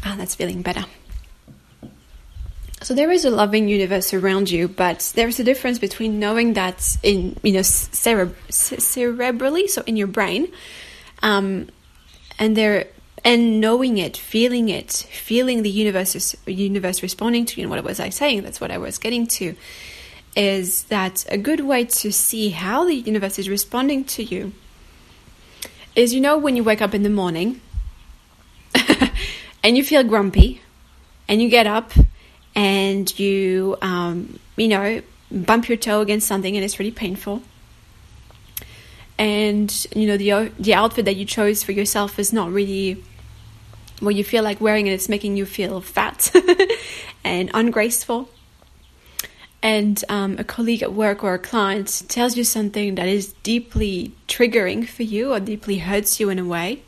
ah, 0.04 0.14
that's 0.16 0.36
feeling 0.36 0.62
better. 0.62 0.86
So 2.82 2.94
there 2.94 3.10
is 3.10 3.24
a 3.24 3.30
loving 3.30 3.68
universe 3.68 4.14
around 4.14 4.50
you, 4.50 4.68
but 4.68 5.12
there's 5.16 5.40
a 5.40 5.44
difference 5.44 5.78
between 5.78 6.20
knowing 6.20 6.52
that 6.52 6.96
in 7.02 7.36
you 7.42 7.52
know 7.52 7.62
cere- 7.62 8.36
cerebrally, 8.48 9.68
so 9.68 9.82
in 9.86 9.96
your 9.96 10.06
brain, 10.06 10.52
um, 11.22 11.68
and 12.38 12.56
there 12.56 12.86
and 13.24 13.60
knowing 13.60 13.98
it, 13.98 14.16
feeling 14.16 14.68
it, 14.68 14.92
feeling 14.92 15.62
the 15.62 15.70
universe 15.70 16.36
universe 16.46 17.02
responding 17.02 17.46
to 17.46 17.60
you. 17.60 17.64
And 17.64 17.70
what 17.70 17.82
was 17.82 17.98
I 17.98 18.10
saying? 18.10 18.42
That's 18.42 18.60
what 18.60 18.70
I 18.70 18.78
was 18.78 18.98
getting 18.98 19.26
to. 19.38 19.56
Is 20.36 20.84
that 20.84 21.24
a 21.28 21.38
good 21.38 21.60
way 21.60 21.86
to 21.86 22.12
see 22.12 22.50
how 22.50 22.84
the 22.84 22.94
universe 22.94 23.38
is 23.38 23.48
responding 23.48 24.04
to 24.04 24.22
you? 24.22 24.52
Is 25.96 26.12
you 26.12 26.20
know 26.20 26.36
when 26.36 26.56
you 26.56 26.64
wake 26.64 26.82
up 26.82 26.94
in 26.94 27.02
the 27.02 27.10
morning 27.10 27.60
and 29.62 29.76
you 29.76 29.84
feel 29.84 30.02
grumpy, 30.02 30.60
and 31.28 31.40
you 31.40 31.48
get 31.48 31.66
up 31.66 31.92
and 32.54 33.16
you 33.18 33.76
um, 33.82 34.38
you 34.56 34.68
know 34.68 35.02
bump 35.30 35.68
your 35.68 35.78
toe 35.78 36.00
against 36.00 36.26
something 36.26 36.56
and 36.56 36.64
it's 36.64 36.78
really 36.78 36.90
painful. 36.90 37.42
And 39.18 39.86
you 39.94 40.06
know 40.06 40.16
the 40.16 40.52
the 40.58 40.74
outfit 40.74 41.04
that 41.04 41.16
you 41.16 41.24
chose 41.24 41.62
for 41.62 41.72
yourself 41.72 42.18
is 42.18 42.32
not 42.32 42.50
really 42.50 43.02
what 44.00 44.14
you 44.16 44.24
feel 44.24 44.42
like 44.42 44.60
wearing 44.60 44.88
and 44.88 44.94
it's 44.94 45.08
making 45.08 45.36
you 45.36 45.46
feel 45.46 45.80
fat 45.80 46.32
and 47.24 47.50
ungraceful 47.54 48.28
and 49.64 50.04
um, 50.10 50.36
a 50.38 50.44
colleague 50.44 50.82
at 50.82 50.92
work 50.92 51.24
or 51.24 51.32
a 51.32 51.38
client 51.38 52.02
tells 52.08 52.36
you 52.36 52.44
something 52.44 52.96
that 52.96 53.08
is 53.08 53.32
deeply 53.42 54.12
triggering 54.28 54.86
for 54.86 55.02
you 55.02 55.32
or 55.32 55.40
deeply 55.40 55.78
hurts 55.78 56.20
you 56.20 56.28
in 56.28 56.38
a 56.38 56.44
way 56.44 56.82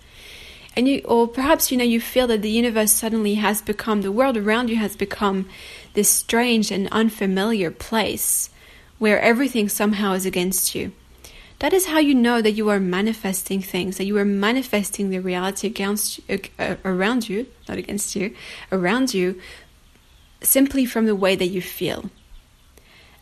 and 0.76 0.86
you 0.86 1.00
or 1.06 1.26
perhaps 1.26 1.72
you 1.72 1.78
know 1.78 1.84
you 1.84 2.00
feel 2.00 2.26
that 2.26 2.42
the 2.42 2.50
universe 2.50 2.92
suddenly 2.92 3.34
has 3.36 3.62
become 3.62 4.02
the 4.02 4.12
world 4.12 4.36
around 4.36 4.68
you 4.68 4.76
has 4.76 4.94
become 4.94 5.48
this 5.94 6.10
strange 6.10 6.70
and 6.70 6.86
unfamiliar 6.92 7.70
place 7.70 8.50
where 8.98 9.18
everything 9.20 9.70
somehow 9.70 10.12
is 10.12 10.26
against 10.26 10.74
you 10.74 10.92
that 11.60 11.72
is 11.72 11.86
how 11.86 11.98
you 11.98 12.14
know 12.14 12.42
that 12.42 12.50
you 12.50 12.68
are 12.68 12.78
manifesting 12.78 13.62
things, 13.62 13.96
that 13.96 14.04
you 14.04 14.18
are 14.18 14.26
manifesting 14.26 15.08
the 15.08 15.20
reality 15.20 15.66
against 15.66 16.20
uh, 16.28 16.76
around 16.84 17.30
you, 17.30 17.46
not 17.66 17.78
against 17.78 18.14
you, 18.14 18.34
around 18.70 19.14
you, 19.14 19.40
simply 20.42 20.84
from 20.84 21.06
the 21.06 21.16
way 21.16 21.34
that 21.34 21.46
you 21.46 21.62
feel. 21.62 22.10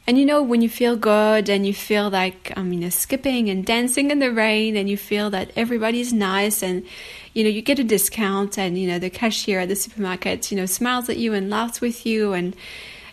And 0.06 0.18
you 0.18 0.26
know, 0.26 0.42
when 0.42 0.60
you 0.60 0.68
feel 0.68 0.96
good 0.96 1.48
and 1.48 1.66
you 1.66 1.72
feel 1.72 2.10
like, 2.10 2.52
you 2.56 2.62
know, 2.62 2.90
skipping 2.90 3.48
and 3.48 3.64
dancing 3.64 4.10
in 4.10 4.18
the 4.18 4.30
rain 4.30 4.76
and 4.76 4.88
you 4.88 4.98
feel 4.98 5.30
that 5.30 5.50
everybody's 5.56 6.12
nice 6.12 6.62
and, 6.62 6.84
you 7.32 7.42
know, 7.42 7.48
you 7.48 7.62
get 7.62 7.78
a 7.78 7.84
discount 7.84 8.58
and, 8.58 8.76
you 8.76 8.86
know, 8.86 8.98
the 8.98 9.08
cashier 9.08 9.60
at 9.60 9.68
the 9.68 9.76
supermarket, 9.76 10.50
you 10.50 10.58
know, 10.58 10.66
smiles 10.66 11.08
at 11.08 11.16
you 11.16 11.32
and 11.32 11.48
laughs 11.48 11.80
with 11.80 12.04
you 12.04 12.34
and, 12.34 12.54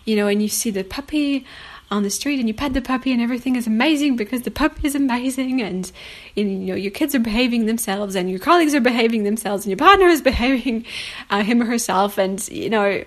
you 0.03 0.17
know, 0.17 0.27
and 0.27 0.41
you 0.41 0.49
see 0.49 0.69
the 0.69 0.83
puppy 0.83 1.45
on 1.91 2.03
the 2.03 2.09
street 2.09 2.39
and 2.39 2.47
you 2.47 2.53
pet 2.53 2.73
the 2.73 2.81
puppy 2.81 3.11
and 3.11 3.21
everything 3.21 3.55
is 3.55 3.67
amazing 3.67 4.15
because 4.15 4.41
the 4.41 4.51
puppy 4.51 4.87
is 4.87 4.95
amazing 4.95 5.61
and 5.61 5.91
you 6.35 6.45
know 6.45 6.73
your 6.73 6.89
kids 6.89 7.13
are 7.13 7.19
behaving 7.19 7.65
themselves 7.65 8.15
and 8.15 8.29
your 8.29 8.39
colleagues 8.39 8.73
are 8.73 8.79
behaving 8.79 9.25
themselves 9.25 9.65
and 9.65 9.71
your 9.71 9.77
partner 9.77 10.07
is 10.07 10.21
behaving 10.31 10.85
uh, 11.29 11.43
him 11.43 11.61
or 11.61 11.65
herself 11.65 12.17
and 12.17 12.47
you 12.47 12.69
know 12.69 13.03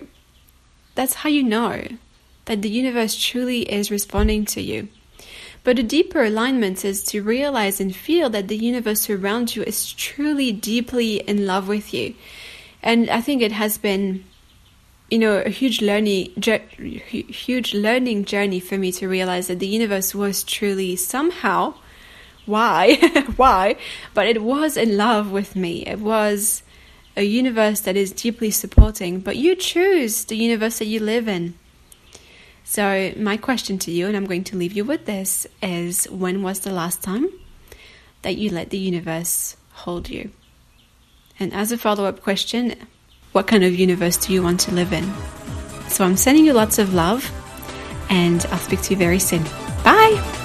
that's 0.93 1.15
how 1.15 1.29
you 1.29 1.41
know 1.41 1.83
that 2.45 2.61
the 2.61 2.69
universe 2.69 3.15
truly 3.15 3.61
is 3.63 3.91
responding 3.91 4.45
to 4.45 4.61
you. 4.61 4.87
But 5.63 5.79
a 5.79 5.83
deeper 5.83 6.23
alignment 6.23 6.85
is 6.85 7.01
to 7.05 7.23
realize 7.23 7.81
and 7.81 7.95
feel 7.95 8.29
that 8.29 8.47
the 8.47 8.57
universe 8.57 9.09
around 9.09 9.55
you 9.55 9.63
is 9.63 9.91
truly 9.93 10.51
deeply 10.51 11.17
in 11.17 11.47
love 11.47 11.67
with 11.67 11.93
you. 11.93 12.13
And 12.83 13.09
i 13.09 13.19
think 13.19 13.41
it 13.41 13.51
has 13.51 13.79
been 13.79 14.23
you 15.09 15.17
know 15.17 15.37
a 15.37 15.49
huge 15.49 15.81
learning 15.81 16.31
huge 16.37 17.73
learning 17.73 18.25
journey 18.25 18.59
for 18.59 18.77
me 18.77 18.91
to 18.91 19.07
realize 19.07 19.47
that 19.47 19.59
the 19.59 19.67
universe 19.67 20.15
was 20.15 20.43
truly 20.43 20.95
somehow 20.95 21.73
why 22.45 22.95
why 23.35 23.75
but 24.13 24.27
it 24.27 24.41
was 24.41 24.77
in 24.77 24.97
love 24.97 25.31
with 25.31 25.55
me. 25.55 25.85
It 25.85 25.99
was 25.99 26.63
a 27.17 27.23
universe 27.23 27.81
that 27.81 27.95
is 27.95 28.11
deeply 28.11 28.51
supporting. 28.51 29.19
But 29.19 29.37
you 29.37 29.55
choose 29.55 30.25
the 30.25 30.35
universe 30.35 30.79
that 30.79 30.85
you 30.85 30.99
live 30.99 31.27
in 31.27 31.55
so 32.65 33.13
my 33.15 33.37
question 33.37 33.79
to 33.79 33.91
you 33.91 34.07
and 34.07 34.17
i'm 34.17 34.25
going 34.25 34.43
to 34.43 34.57
leave 34.57 34.73
you 34.73 34.83
with 34.83 35.05
this 35.05 35.47
is 35.63 36.03
when 36.09 36.43
was 36.43 36.59
the 36.59 36.71
last 36.71 37.01
time 37.01 37.29
that 38.23 38.35
you 38.35 38.49
let 38.49 38.69
the 38.71 38.77
universe 38.77 39.55
hold 39.71 40.09
you 40.09 40.29
and 41.39 41.53
as 41.53 41.71
a 41.71 41.77
follow-up 41.77 42.21
question 42.21 42.75
what 43.35 43.47
kind 43.47 43.65
of 43.65 43.75
universe 43.75 44.15
do 44.15 44.31
you 44.31 44.41
want 44.41 44.61
to 44.61 44.73
live 44.73 44.93
in? 44.93 45.03
So 45.89 46.05
I'm 46.05 46.15
sending 46.15 46.45
you 46.45 46.53
lots 46.53 46.79
of 46.79 46.93
love, 46.93 47.29
and 48.09 48.45
I'll 48.49 48.59
speak 48.59 48.81
to 48.83 48.91
you 48.91 48.97
very 48.97 49.19
soon. 49.19 49.43
Bye! 49.83 50.44